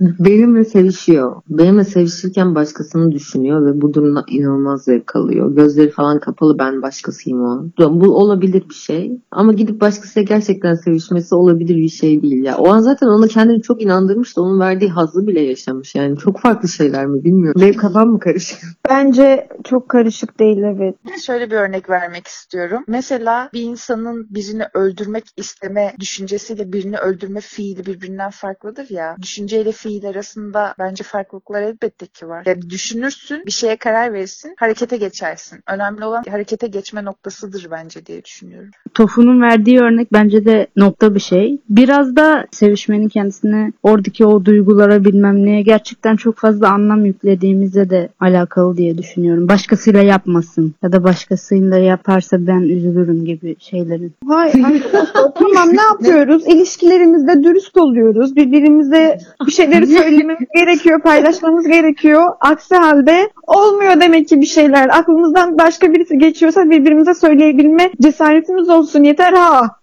Benimle 0.00 0.64
sevişiyor. 0.64 1.42
Benimle 1.48 1.84
sevişirken 1.84 2.54
başkasını 2.54 3.12
düşünüyor 3.12 3.66
ve 3.66 3.80
bu 3.80 3.94
durumda 3.94 4.24
inanılmaz 4.28 4.84
zevk 4.84 5.16
alıyor. 5.16 5.54
Gözleri 5.56 5.90
falan 5.90 6.20
kapalı 6.20 6.58
ben 6.58 6.82
başkasıyım 6.82 7.42
o. 7.44 7.64
Bu 7.78 8.16
olabilir 8.16 8.64
bir 8.68 8.74
şey. 8.74 9.12
Ama 9.30 9.52
gidip 9.52 9.80
başkasıyla 9.80 10.26
gerçekten 10.36 10.74
sevişmesi 10.74 11.34
olabilir 11.34 11.76
bir 11.76 11.88
şey 11.88 12.22
değil 12.22 12.44
ya. 12.44 12.56
O 12.58 12.68
an 12.68 12.80
zaten 12.80 13.06
ona 13.06 13.26
kendini 13.26 13.62
çok 13.62 13.82
inandırmış 13.82 14.36
da 14.36 14.42
onun 14.42 14.60
verdiği 14.60 14.90
hazzı 14.90 15.26
bile 15.26 15.40
yaşamış. 15.40 15.94
Yani 15.94 16.18
çok 16.18 16.40
farklı 16.40 16.68
şeyler 16.68 17.06
mi 17.06 17.24
bilmiyorum. 17.24 17.60
Benim 17.60 17.76
kafam 17.76 18.08
mı 18.08 18.20
karışık? 18.20 18.58
Bence 18.88 19.48
çok 19.64 19.88
karışık 19.88 20.40
değil 20.40 20.58
evet. 20.58 20.94
Şöyle 21.26 21.50
bir 21.50 21.56
örnek 21.56 21.90
vermek 21.90 22.19
istiyorum. 22.26 22.84
Mesela 22.88 23.50
bir 23.52 23.62
insanın 23.62 24.26
birini 24.30 24.64
öldürmek 24.74 25.24
isteme 25.36 25.94
düşüncesiyle 26.00 26.72
birini 26.72 26.98
öldürme 26.98 27.40
fiili 27.40 27.86
birbirinden 27.86 28.30
farklıdır 28.30 28.90
ya. 28.90 29.16
Düşünceyle 29.22 29.72
fiil 29.72 30.06
arasında 30.06 30.74
bence 30.78 31.04
farklılıklar 31.04 31.62
elbette 31.62 32.06
ki 32.06 32.28
var. 32.28 32.42
Yani 32.46 32.70
düşünürsün, 32.70 33.42
bir 33.46 33.50
şeye 33.50 33.76
karar 33.76 34.12
verirsin, 34.12 34.54
harekete 34.58 34.96
geçersin. 34.96 35.60
Önemli 35.68 36.04
olan 36.04 36.24
harekete 36.30 36.66
geçme 36.66 37.04
noktasıdır 37.04 37.68
bence 37.70 38.06
diye 38.06 38.24
düşünüyorum. 38.24 38.70
Tofu'nun 38.94 39.42
verdiği 39.42 39.80
örnek 39.80 40.12
bence 40.12 40.44
de 40.44 40.66
nokta 40.76 41.14
bir 41.14 41.20
şey. 41.20 41.58
Biraz 41.68 42.16
da 42.16 42.46
sevişmenin 42.50 43.08
kendisine 43.08 43.72
oradaki 43.82 44.26
o 44.26 44.44
duygulara 44.44 45.04
bilmem 45.04 45.46
neye 45.46 45.62
gerçekten 45.62 46.16
çok 46.16 46.38
fazla 46.38 46.68
anlam 46.68 47.04
yüklediğimizde 47.04 47.90
de 47.90 48.08
alakalı 48.20 48.76
diye 48.76 48.98
düşünüyorum. 48.98 49.48
Başkasıyla 49.48 50.02
yapmasın 50.02 50.74
ya 50.82 50.92
da 50.92 51.04
başkasıyla 51.04 51.78
yaparsa 52.10 52.46
ben 52.46 52.60
üzülürüm 52.60 53.24
gibi 53.24 53.56
şeylerin. 53.58 54.12
Hayır 54.28 54.64
arkadaşlar 54.64 55.34
tamam 55.34 55.68
ne 55.76 55.82
yapıyoruz? 55.82 56.46
İlişkilerimizde 56.46 57.42
dürüst 57.42 57.76
oluyoruz. 57.76 58.36
Birbirimize 58.36 59.18
bir 59.46 59.52
şeyleri 59.52 59.86
söylememiz 59.86 60.48
gerekiyor, 60.54 61.00
paylaşmamız 61.00 61.66
gerekiyor. 61.66 62.22
Aksi 62.40 62.74
halde 62.74 63.30
olmuyor 63.46 64.00
demek 64.00 64.28
ki 64.28 64.40
bir 64.40 64.46
şeyler. 64.46 64.88
Aklımızdan 64.88 65.58
başka 65.58 65.92
birisi 65.92 66.18
geçiyorsa 66.18 66.70
birbirimize 66.70 67.14
söyleyebilme 67.14 67.90
cesaretimiz 68.02 68.68
olsun 68.68 69.02
yeter 69.02 69.32
ha. 69.32 69.79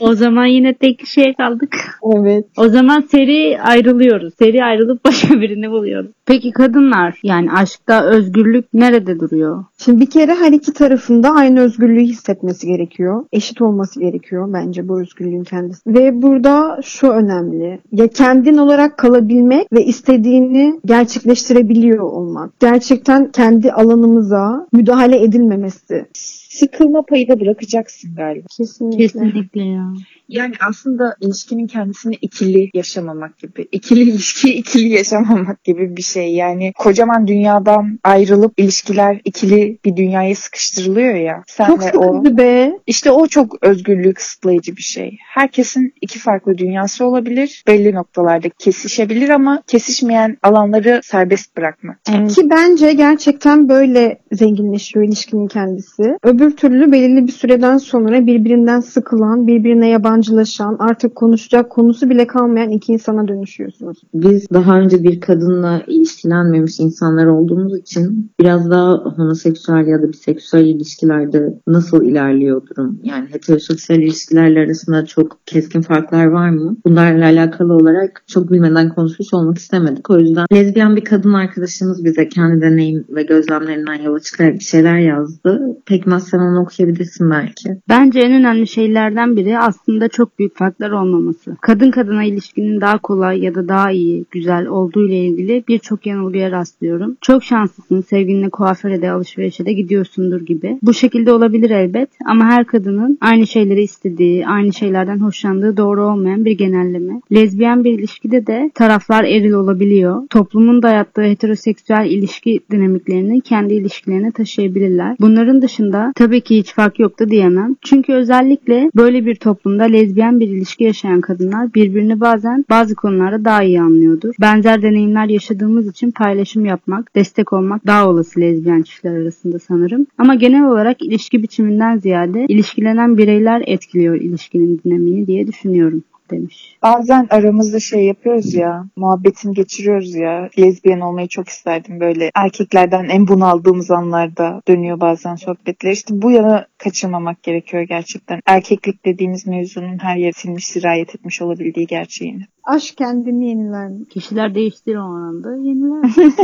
O 0.00 0.14
zaman 0.14 0.46
yine 0.46 0.74
tek 0.74 0.98
kişiye 0.98 1.34
kaldık. 1.34 1.76
Evet. 2.16 2.44
O 2.56 2.68
zaman 2.68 3.00
seri 3.00 3.60
ayrılıyoruz. 3.60 4.34
Seri 4.38 4.64
ayrılıp 4.64 5.04
başka 5.04 5.40
birini 5.40 5.70
buluyoruz. 5.70 6.10
Peki 6.26 6.50
kadınlar 6.50 7.20
yani 7.22 7.52
aşkta 7.52 8.04
özgürlük 8.04 8.74
nerede 8.74 9.20
duruyor? 9.20 9.64
Şimdi 9.78 10.00
bir 10.00 10.10
kere 10.10 10.34
her 10.34 10.52
iki 10.52 10.72
tarafında 10.72 11.30
aynı 11.30 11.60
özgürlüğü 11.60 12.02
hissetmesi 12.02 12.66
gerekiyor. 12.66 13.24
Eşit 13.32 13.62
olması 13.62 14.00
gerekiyor 14.00 14.52
bence 14.52 14.88
bu 14.88 15.00
özgürlüğün 15.00 15.44
kendisi. 15.44 15.80
Ve 15.86 16.22
burada 16.22 16.80
şu 16.84 17.08
önemli. 17.08 17.80
Ya 17.92 18.08
kendin 18.08 18.56
olarak 18.56 18.98
kalabilmek 18.98 19.72
ve 19.72 19.84
istediğini 19.84 20.80
gerçekleştirebiliyor 20.86 21.98
olmak. 21.98 22.60
Gerçekten 22.60 23.30
kendi 23.30 23.72
alanımıza 23.72 24.66
müdahale 24.72 25.22
edilmemesi. 25.22 26.06
Sıkılma 26.54 27.02
payı 27.02 27.28
da 27.28 27.40
bırakacaksın 27.40 28.14
galiba. 28.14 28.46
Kesinlikle. 28.56 28.96
Kesinlikle 28.96 29.62
ya. 29.64 29.92
Yani 30.28 30.54
aslında 30.68 31.16
ilişkinin 31.20 31.66
kendisini 31.66 32.14
ikili 32.14 32.70
yaşamamak 32.74 33.38
gibi. 33.38 33.68
ikili 33.72 34.00
ilişkiyi 34.10 34.54
ikili 34.54 34.88
yaşamamak 34.88 35.64
gibi 35.64 35.96
bir 35.96 36.02
şey. 36.02 36.34
Yani 36.34 36.72
kocaman 36.78 37.26
dünyadan 37.26 37.98
ayrılıp 38.04 38.52
ilişkiler 38.56 39.20
ikili 39.24 39.78
bir 39.84 39.96
dünyaya 39.96 40.34
sıkıştırılıyor 40.34 41.14
ya. 41.14 41.42
Sen 41.46 41.66
Çok 41.66 41.84
ve 41.84 41.98
o. 41.98 42.36
be. 42.38 42.72
İşte 42.86 43.10
o 43.10 43.26
çok 43.26 43.62
özgürlüğü 43.62 44.14
kısıtlayıcı 44.14 44.76
bir 44.76 44.82
şey. 44.82 45.18
Herkesin 45.34 45.94
iki 46.00 46.18
farklı 46.18 46.58
dünyası 46.58 47.04
olabilir. 47.04 47.62
Belli 47.66 47.94
noktalarda 47.94 48.48
kesişebilir 48.48 49.28
ama 49.28 49.62
kesişmeyen 49.66 50.36
alanları 50.42 51.00
serbest 51.04 51.56
bırakmak. 51.56 52.04
Ki 52.04 52.50
bence 52.50 52.92
gerçekten 52.92 53.68
böyle 53.68 54.18
zenginleşiyor 54.32 55.06
ilişkinin 55.06 55.46
kendisi. 55.46 56.18
Öbür 56.22 56.56
türlü 56.56 56.92
belirli 56.92 57.26
bir 57.26 57.32
süreden 57.32 57.78
sonra 57.78 58.26
birbirinden 58.26 58.80
sıkılan, 58.80 59.46
birbirine 59.46 59.88
yabancılaşan, 60.14 60.76
artık 60.78 61.14
konuşacak 61.14 61.70
konusu 61.70 62.10
bile 62.10 62.26
kalmayan 62.26 62.70
iki 62.70 62.92
insana 62.92 63.28
dönüşüyorsunuz. 63.28 63.98
Biz 64.14 64.46
daha 64.52 64.80
önce 64.80 65.02
bir 65.02 65.20
kadınla 65.20 65.82
ilişkilenmemiş 65.86 66.80
insanlar 66.80 67.26
olduğumuz 67.26 67.78
için 67.78 68.30
biraz 68.40 68.70
daha 68.70 68.92
homoseksüel 68.94 69.86
ya 69.86 70.02
da 70.02 70.12
biseksüel 70.12 70.64
ilişkilerde 70.64 71.58
nasıl 71.66 72.04
ilerliyor 72.04 72.62
durum? 72.66 73.00
Yani 73.02 73.28
heteroseksüel 73.30 73.98
ilişkilerle 73.98 74.60
arasında 74.60 75.06
çok 75.06 75.38
keskin 75.46 75.82
farklar 75.82 76.26
var 76.26 76.50
mı? 76.50 76.76
Bunlarla 76.86 77.24
alakalı 77.24 77.74
olarak 77.74 78.24
çok 78.26 78.52
bilmeden 78.52 78.94
konuşmuş 78.94 79.34
olmak 79.34 79.58
istemedik. 79.58 80.10
O 80.10 80.18
yüzden 80.18 80.46
lezbiyen 80.52 80.96
bir 80.96 81.04
kadın 81.04 81.32
arkadaşımız 81.32 82.04
bize 82.04 82.28
kendi 82.28 82.60
deneyim 82.60 83.04
ve 83.08 83.22
gözlemlerinden 83.22 84.02
yola 84.02 84.20
çıkarak 84.20 84.54
bir 84.54 84.64
şeyler 84.64 84.98
yazdı. 84.98 85.60
Pekmez 85.86 86.28
sen 86.28 86.38
onu 86.38 86.60
okuyabilirsin 86.60 87.30
belki. 87.30 87.68
Bence 87.88 88.20
en 88.20 88.32
önemli 88.32 88.66
şeylerden 88.66 89.36
biri 89.36 89.58
aslında 89.58 90.03
çok 90.08 90.38
büyük 90.38 90.56
farklar 90.56 90.90
olmaması. 90.90 91.56
Kadın 91.60 91.90
kadına 91.90 92.24
ilişkinin 92.24 92.80
daha 92.80 92.98
kolay 92.98 93.40
ya 93.44 93.54
da 93.54 93.68
daha 93.68 93.90
iyi, 93.90 94.24
güzel 94.30 94.66
olduğu 94.66 95.08
ile 95.08 95.18
ilgili 95.18 95.64
birçok 95.68 96.06
yanılgıya 96.06 96.50
rastlıyorum. 96.50 97.16
Çok 97.20 97.44
şanslısın 97.44 98.00
sevgilinle 98.00 98.50
kuaföre 98.50 99.02
de 99.02 99.10
alışverişe 99.10 99.66
de 99.66 99.72
gidiyorsundur 99.72 100.40
gibi. 100.40 100.78
Bu 100.82 100.94
şekilde 100.94 101.32
olabilir 101.32 101.70
elbet 101.70 102.08
ama 102.26 102.44
her 102.44 102.64
kadının 102.64 103.18
aynı 103.20 103.46
şeyleri 103.46 103.82
istediği, 103.82 104.46
aynı 104.46 104.72
şeylerden 104.72 105.18
hoşlandığı 105.18 105.76
doğru 105.76 106.04
olmayan 106.04 106.44
bir 106.44 106.52
genelleme. 106.52 107.20
Lezbiyen 107.32 107.84
bir 107.84 107.98
ilişkide 107.98 108.46
de 108.46 108.70
taraflar 108.74 109.24
eril 109.24 109.52
olabiliyor. 109.52 110.22
Toplumun 110.30 110.82
dayattığı 110.82 111.22
heteroseksüel 111.22 112.06
ilişki 112.10 112.60
dinamiklerini 112.70 113.40
kendi 113.40 113.74
ilişkilerine 113.74 114.32
taşıyabilirler. 114.32 115.16
Bunların 115.20 115.62
dışında 115.62 116.12
tabii 116.16 116.40
ki 116.40 116.58
hiç 116.58 116.74
fark 116.74 116.98
yok 116.98 117.20
da 117.20 117.28
diyemem. 117.28 117.76
Çünkü 117.82 118.12
özellikle 118.12 118.90
böyle 118.96 119.26
bir 119.26 119.34
toplumda 119.34 119.84
lezbiyen 119.94 120.40
bir 120.40 120.48
ilişki 120.48 120.84
yaşayan 120.84 121.20
kadınlar 121.20 121.74
birbirini 121.74 122.20
bazen 122.20 122.64
bazı 122.70 122.94
konularda 122.94 123.44
daha 123.44 123.62
iyi 123.62 123.80
anlıyordur. 123.80 124.34
Benzer 124.40 124.82
deneyimler 124.82 125.28
yaşadığımız 125.28 125.88
için 125.88 126.10
paylaşım 126.10 126.64
yapmak, 126.64 127.14
destek 127.14 127.52
olmak 127.52 127.86
daha 127.86 128.08
olası 128.08 128.40
lezbiyen 128.40 128.82
çiftler 128.82 129.16
arasında 129.16 129.58
sanırım. 129.58 130.06
Ama 130.18 130.34
genel 130.34 130.64
olarak 130.64 131.02
ilişki 131.02 131.42
biçiminden 131.42 131.98
ziyade 131.98 132.46
ilişkilenen 132.48 133.18
bireyler 133.18 133.62
etkiliyor 133.66 134.14
ilişkinin 134.14 134.80
dinamiğini 134.84 135.26
diye 135.26 135.46
düşünüyorum 135.46 136.02
demiş. 136.30 136.76
Bazen 136.82 137.26
aramızda 137.30 137.80
şey 137.80 138.04
yapıyoruz 138.04 138.54
ya, 138.54 138.84
muhabbetini 138.96 139.54
geçiriyoruz 139.54 140.14
ya. 140.14 140.48
Lezbiyen 140.58 141.00
olmayı 141.00 141.28
çok 141.28 141.48
isterdim 141.48 142.00
böyle. 142.00 142.30
Erkeklerden 142.34 143.04
en 143.04 143.28
bunaldığımız 143.28 143.90
anlarda 143.90 144.62
dönüyor 144.68 145.00
bazen 145.00 145.34
sohbetler. 145.34 145.92
İşte 145.92 146.22
bu 146.22 146.30
yana 146.30 146.66
kaçırmamak 146.78 147.42
gerekiyor 147.42 147.82
gerçekten. 147.82 148.40
Erkeklik 148.46 149.04
dediğimiz 149.04 149.46
mevzunun 149.46 149.98
her 149.98 150.16
yere 150.16 150.32
silmiş, 150.32 150.66
sirayet 150.66 151.14
etmiş 151.14 151.42
olabildiği 151.42 151.86
gerçeğini. 151.86 152.42
Aşk 152.64 152.96
kendini 152.96 153.48
yeniler. 153.48 154.08
Kişiler 154.10 154.54
değiştir 154.54 154.96
o 154.96 155.02
anda 155.02 155.56
yeniler. 155.56 156.10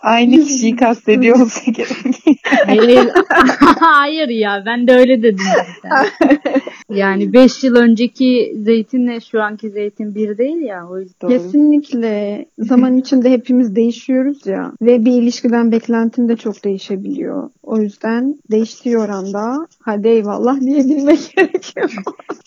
Aynı 0.00 0.44
kişiyi 0.44 0.76
kastediyor 0.76 1.40
olsa 1.40 1.70
gerek. 1.70 2.20
Hayır. 2.66 3.08
Hayır 3.80 4.28
ya 4.28 4.62
ben 4.66 4.88
de 4.88 4.92
öyle 4.92 5.22
dedim 5.22 5.44
zaten. 5.82 6.06
Yani 6.90 7.32
5 7.32 7.64
yıl 7.64 7.76
önceki 7.76 8.56
zeytinle 8.56 9.20
şu 9.20 9.42
anki 9.42 9.70
zeytin 9.70 10.14
bir 10.14 10.38
değil 10.38 10.60
ya 10.60 10.88
o 10.90 10.98
yüzden. 10.98 11.28
Kesinlikle. 11.28 12.46
Zaman 12.58 12.96
içinde 12.96 13.30
hepimiz 13.30 13.76
değişiyoruz 13.76 14.46
ya. 14.46 14.72
Ve 14.82 15.04
bir 15.04 15.22
ilişkiden 15.22 15.72
beklentin 15.72 16.28
de 16.28 16.36
çok 16.36 16.64
değişebiliyor. 16.64 17.50
O 17.62 17.78
yüzden 17.78 18.38
değiştiği 18.50 18.98
oranda 18.98 19.66
hadi 19.80 20.08
eyvallah 20.08 20.60
diyebilmek 20.60 21.32
gerekiyor. 21.36 21.94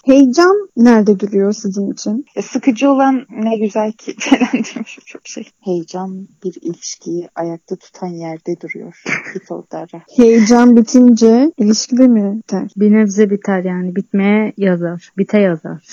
Heyecan 0.05 0.69
nerede 0.77 1.19
duruyor 1.19 1.53
sizin 1.53 1.91
için? 1.91 2.25
Ya 2.35 2.41
sıkıcı 2.41 2.89
olan 2.89 3.25
ne 3.29 3.57
güzel 3.57 3.91
ki 3.91 4.15
falan 4.19 4.47
demişim 4.53 5.03
çok 5.05 5.27
şey. 5.27 5.43
Heyecan 5.59 6.27
bir 6.43 6.55
ilişkiyi 6.61 7.27
ayakta 7.35 7.75
tutan 7.75 8.07
yerde 8.07 8.55
duruyor. 8.61 9.03
Heyecan 10.15 10.77
bitince 10.77 11.51
ilişkide 11.57 12.07
mi 12.07 12.37
biter? 12.37 12.71
Bir 12.77 12.91
nebze 12.91 13.29
biter 13.29 13.63
yani 13.63 13.95
bitmeye 13.95 14.32
yazar. 14.57 15.11
Bite 15.17 15.39
yazar. 15.39 15.83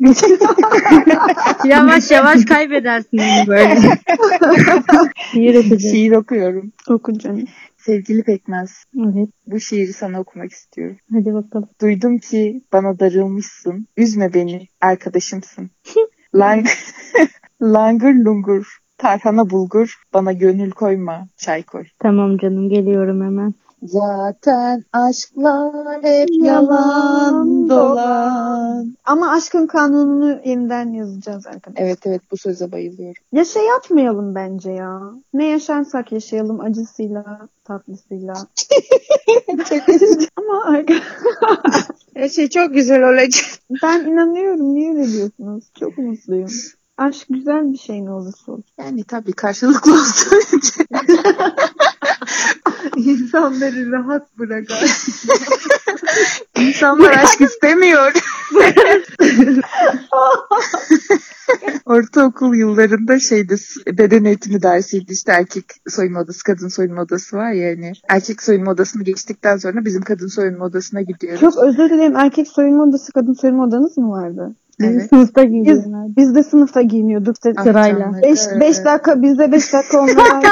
yavaş 1.64 2.10
yavaş 2.10 2.44
kaybedersin 2.44 3.20
böyle. 3.46 3.76
Şiir 5.32 5.54
okuyacağım. 5.54 5.80
Şiir 5.80 6.12
okuyorum. 6.12 6.72
Oku 6.88 7.18
canım. 7.18 7.44
Sevgili 7.76 8.22
Pekmez, 8.22 8.84
Evet 8.96 9.28
bu 9.46 9.60
şiiri 9.60 9.92
sana 9.92 10.20
okumak 10.20 10.52
istiyorum. 10.52 10.96
hadi 11.12 11.34
bakalım. 11.34 11.68
Duydum 11.80 12.18
ki 12.18 12.62
bana 12.72 12.98
darılmışsın. 12.98 13.86
Üzme 13.96 14.34
beni, 14.34 14.68
arkadaşımsın. 14.80 15.70
Lang 16.34 16.66
Langır 17.62 18.14
lungur, 18.14 18.78
tarhana 18.98 19.50
bulgur, 19.50 19.94
bana 20.14 20.32
gönül 20.32 20.70
koyma, 20.70 21.28
çay 21.36 21.62
koy. 21.62 21.84
Tamam 21.98 22.38
canım 22.38 22.68
geliyorum 22.68 23.24
hemen. 23.24 23.54
Zaten 23.82 24.84
aşklar 24.92 26.02
hep 26.02 26.28
yalan 26.30 27.68
dolan. 27.68 28.96
Ama 29.04 29.30
aşkın 29.30 29.66
kanununu 29.66 30.40
yeniden 30.44 30.92
yazacağız 30.92 31.46
arkadaşlar. 31.46 31.84
Evet 31.86 31.98
evet 32.06 32.22
bu 32.30 32.36
söze 32.36 32.72
bayılıyorum. 32.72 33.22
Ya 33.32 33.44
şey 33.44 33.66
yapmayalım 33.66 34.34
bence 34.34 34.70
ya. 34.70 35.00
Ne 35.34 35.46
yaşarsak 35.46 36.12
yaşayalım 36.12 36.60
acısıyla, 36.60 37.48
tatlısıyla. 37.64 38.34
Ama 40.36 40.64
arka- 40.64 41.02
Her 42.14 42.28
şey 42.28 42.48
çok 42.48 42.74
güzel 42.74 43.02
olacak. 43.12 43.44
ben 43.82 44.00
inanıyorum. 44.00 44.74
Niye 44.74 44.90
öyle 44.90 45.12
diyorsunuz? 45.12 45.64
Çok 45.80 45.98
mutluyum. 45.98 46.50
Aşk 46.96 47.26
güzel 47.30 47.72
bir 47.72 47.78
şey 47.78 48.04
ne 48.04 48.10
olursa 48.10 48.52
olsun. 48.52 48.64
Yani 48.78 49.04
tabii 49.04 49.32
karşılıklı 49.32 49.92
olsun. 49.92 50.38
İnsanları 52.96 53.92
rahat 53.92 54.38
bırak. 54.38 54.64
İnsanlar 56.58 57.10
aşk 57.10 57.40
istemiyor. 57.40 58.12
Ortaokul 61.86 62.54
yıllarında 62.54 63.18
şeydi 63.18 63.56
beden 63.86 64.24
eğitimi 64.24 64.62
dersiydi 64.62 65.12
işte 65.12 65.32
erkek 65.32 65.64
soyunma 65.88 66.20
odası 66.20 66.44
kadın 66.44 66.68
soyunma 66.68 67.02
odası 67.02 67.36
var 67.36 67.52
ya 67.52 67.76
hani 67.76 67.92
erkek 68.08 68.42
soyunma 68.42 68.70
odasını 68.70 69.02
geçtikten 69.02 69.56
sonra 69.56 69.84
bizim 69.84 70.02
kadın 70.02 70.26
soyunma 70.26 70.64
odasına 70.64 71.02
gidiyoruz. 71.02 71.40
Çok 71.40 71.58
özür 71.58 71.90
dilerim. 71.90 72.16
Erkek 72.16 72.48
soyunma 72.48 72.84
odası, 72.84 73.12
kadın 73.12 73.32
soyunma 73.32 73.64
odanız 73.64 73.98
mı 73.98 74.10
vardı? 74.10 74.54
Evet. 74.82 75.08
Sınıfta 75.08 75.42
Biz, 75.42 75.84
biz 76.16 76.34
de 76.34 76.42
sınıfta 76.42 76.82
giyiniyorduk. 76.82 77.36
Sırayla. 77.36 77.98
canları. 77.98 78.22
5 78.22 78.40
beş 78.60 78.84
dakika 78.84 79.22
bizde 79.22 79.52
5 79.52 79.72
dakika 79.72 80.00
onlara 80.00 80.40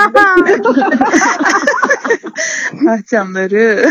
Ah 2.88 3.06
canları. 3.10 3.86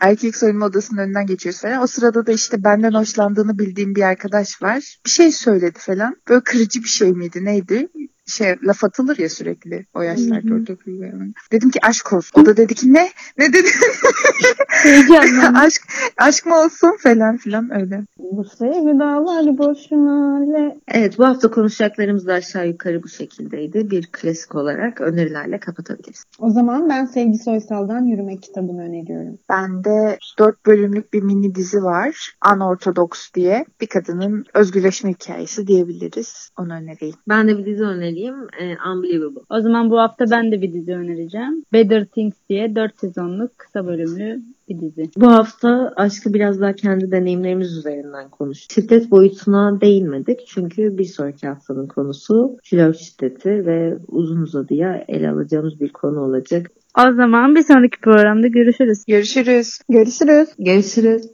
Erkek 0.00 0.36
soyunma 0.36 0.66
odasının 0.66 1.00
önünden 1.00 1.26
geçiyoruz 1.26 1.60
falan. 1.60 1.82
O 1.82 1.86
sırada 1.86 2.26
da 2.26 2.32
işte 2.32 2.64
benden 2.64 2.92
hoşlandığını 2.92 3.58
bildiğim 3.58 3.94
bir 3.94 4.02
arkadaş 4.02 4.62
var. 4.62 4.96
Bir 5.04 5.10
şey 5.10 5.32
söyledi 5.32 5.78
falan. 5.78 6.16
Böyle 6.28 6.40
kırıcı 6.40 6.82
bir 6.82 6.88
şey 6.88 7.12
miydi 7.12 7.44
neydi? 7.44 7.88
Şey 8.26 8.54
laf 8.62 8.84
atılır 8.84 9.18
ya 9.18 9.28
sürekli 9.28 9.86
o 9.94 10.02
yaşlarda 10.02 10.54
ortaokul 10.54 10.90
yıllarında. 10.90 11.34
Dedim 11.52 11.70
ki 11.70 11.78
aşk 11.82 12.12
olsun. 12.12 12.42
O 12.42 12.46
da 12.46 12.56
dedi 12.56 12.74
ki 12.74 12.94
ne? 12.94 13.08
Ne 13.38 13.52
dedi? 13.52 13.68
Aşk 15.54 15.82
aşk 16.16 16.46
mı 16.46 16.54
olsun 16.58 16.96
falan 17.02 17.36
filan 17.36 17.80
öyle. 17.80 18.04
Bu 18.18 18.44
sevgi 18.44 18.98
dağlar 18.98 19.58
boşuna 19.58 20.38
le. 20.52 20.76
Evet 20.88 21.18
bu 21.18 21.24
hafta 21.24 21.50
konuşacaklarımız 21.50 22.26
da 22.26 22.32
aşağı 22.32 22.68
yukarı 22.68 23.02
bu 23.02 23.08
şekildeydi. 23.08 23.90
Bir 23.90 24.08
klasik 24.12 24.54
olarak 24.54 25.00
önerilerle 25.00 25.58
kapatabiliriz. 25.60 26.24
O 26.38 26.50
zaman 26.50 26.88
ben 26.88 27.04
Sevgi 27.04 27.38
Soysal'dan 27.38 28.04
Yürümek 28.04 28.42
kitabını 28.42 28.82
öneriyorum. 28.82 29.38
Bende 29.48 30.18
dört 30.38 30.66
bölümlük 30.66 31.12
bir 31.12 31.22
mini 31.22 31.54
dizi 31.54 31.82
var. 31.82 32.36
Unorthodox 32.54 33.34
diye. 33.34 33.64
Bir 33.80 33.86
kadının 33.86 34.44
özgürleşme 34.54 35.10
hikayesi 35.10 35.66
diyebiliriz. 35.66 36.50
Onu 36.58 36.72
önereyim. 36.72 37.16
Ben 37.28 37.48
de 37.48 37.58
bir 37.58 37.66
dizi 37.66 37.82
önereyim. 37.82 38.15
Ee, 38.60 38.76
Unbelievable. 38.92 39.40
O 39.50 39.60
zaman 39.60 39.90
bu 39.90 39.98
hafta 39.98 40.24
ben 40.30 40.52
de 40.52 40.62
bir 40.62 40.72
dizi 40.72 40.94
önereceğim. 40.94 41.64
Better 41.72 42.04
Things 42.04 42.34
diye 42.48 42.74
4 42.74 43.00
sezonluk 43.00 43.58
kısa 43.58 43.86
bölümlü 43.86 44.42
bir 44.68 44.80
dizi. 44.80 45.10
Bu 45.16 45.32
hafta 45.32 45.92
aşkı 45.96 46.34
biraz 46.34 46.60
daha 46.60 46.72
kendi 46.72 47.10
deneyimlerimiz 47.10 47.76
üzerinden 47.76 48.30
konuştuk. 48.30 48.72
Şiddet 48.72 49.10
boyutuna 49.10 49.80
değinmedik 49.80 50.46
çünkü 50.46 50.98
bir 50.98 51.04
sonraki 51.04 51.46
haftanın 51.46 51.86
konusu 51.86 52.56
flört 52.64 52.96
şiddeti 52.96 53.50
ve 53.66 53.98
uzun 54.08 54.42
uzadıya 54.42 55.04
ele 55.08 55.30
alacağımız 55.30 55.80
bir 55.80 55.92
konu 55.92 56.20
olacak. 56.20 56.70
O 56.98 57.12
zaman 57.12 57.54
bir 57.54 57.62
sonraki 57.62 58.00
programda 58.00 58.46
görüşürüz. 58.46 59.04
Görüşürüz. 59.08 59.78
Görüşürüz. 59.88 60.48
Görüşürüz. 60.58 61.30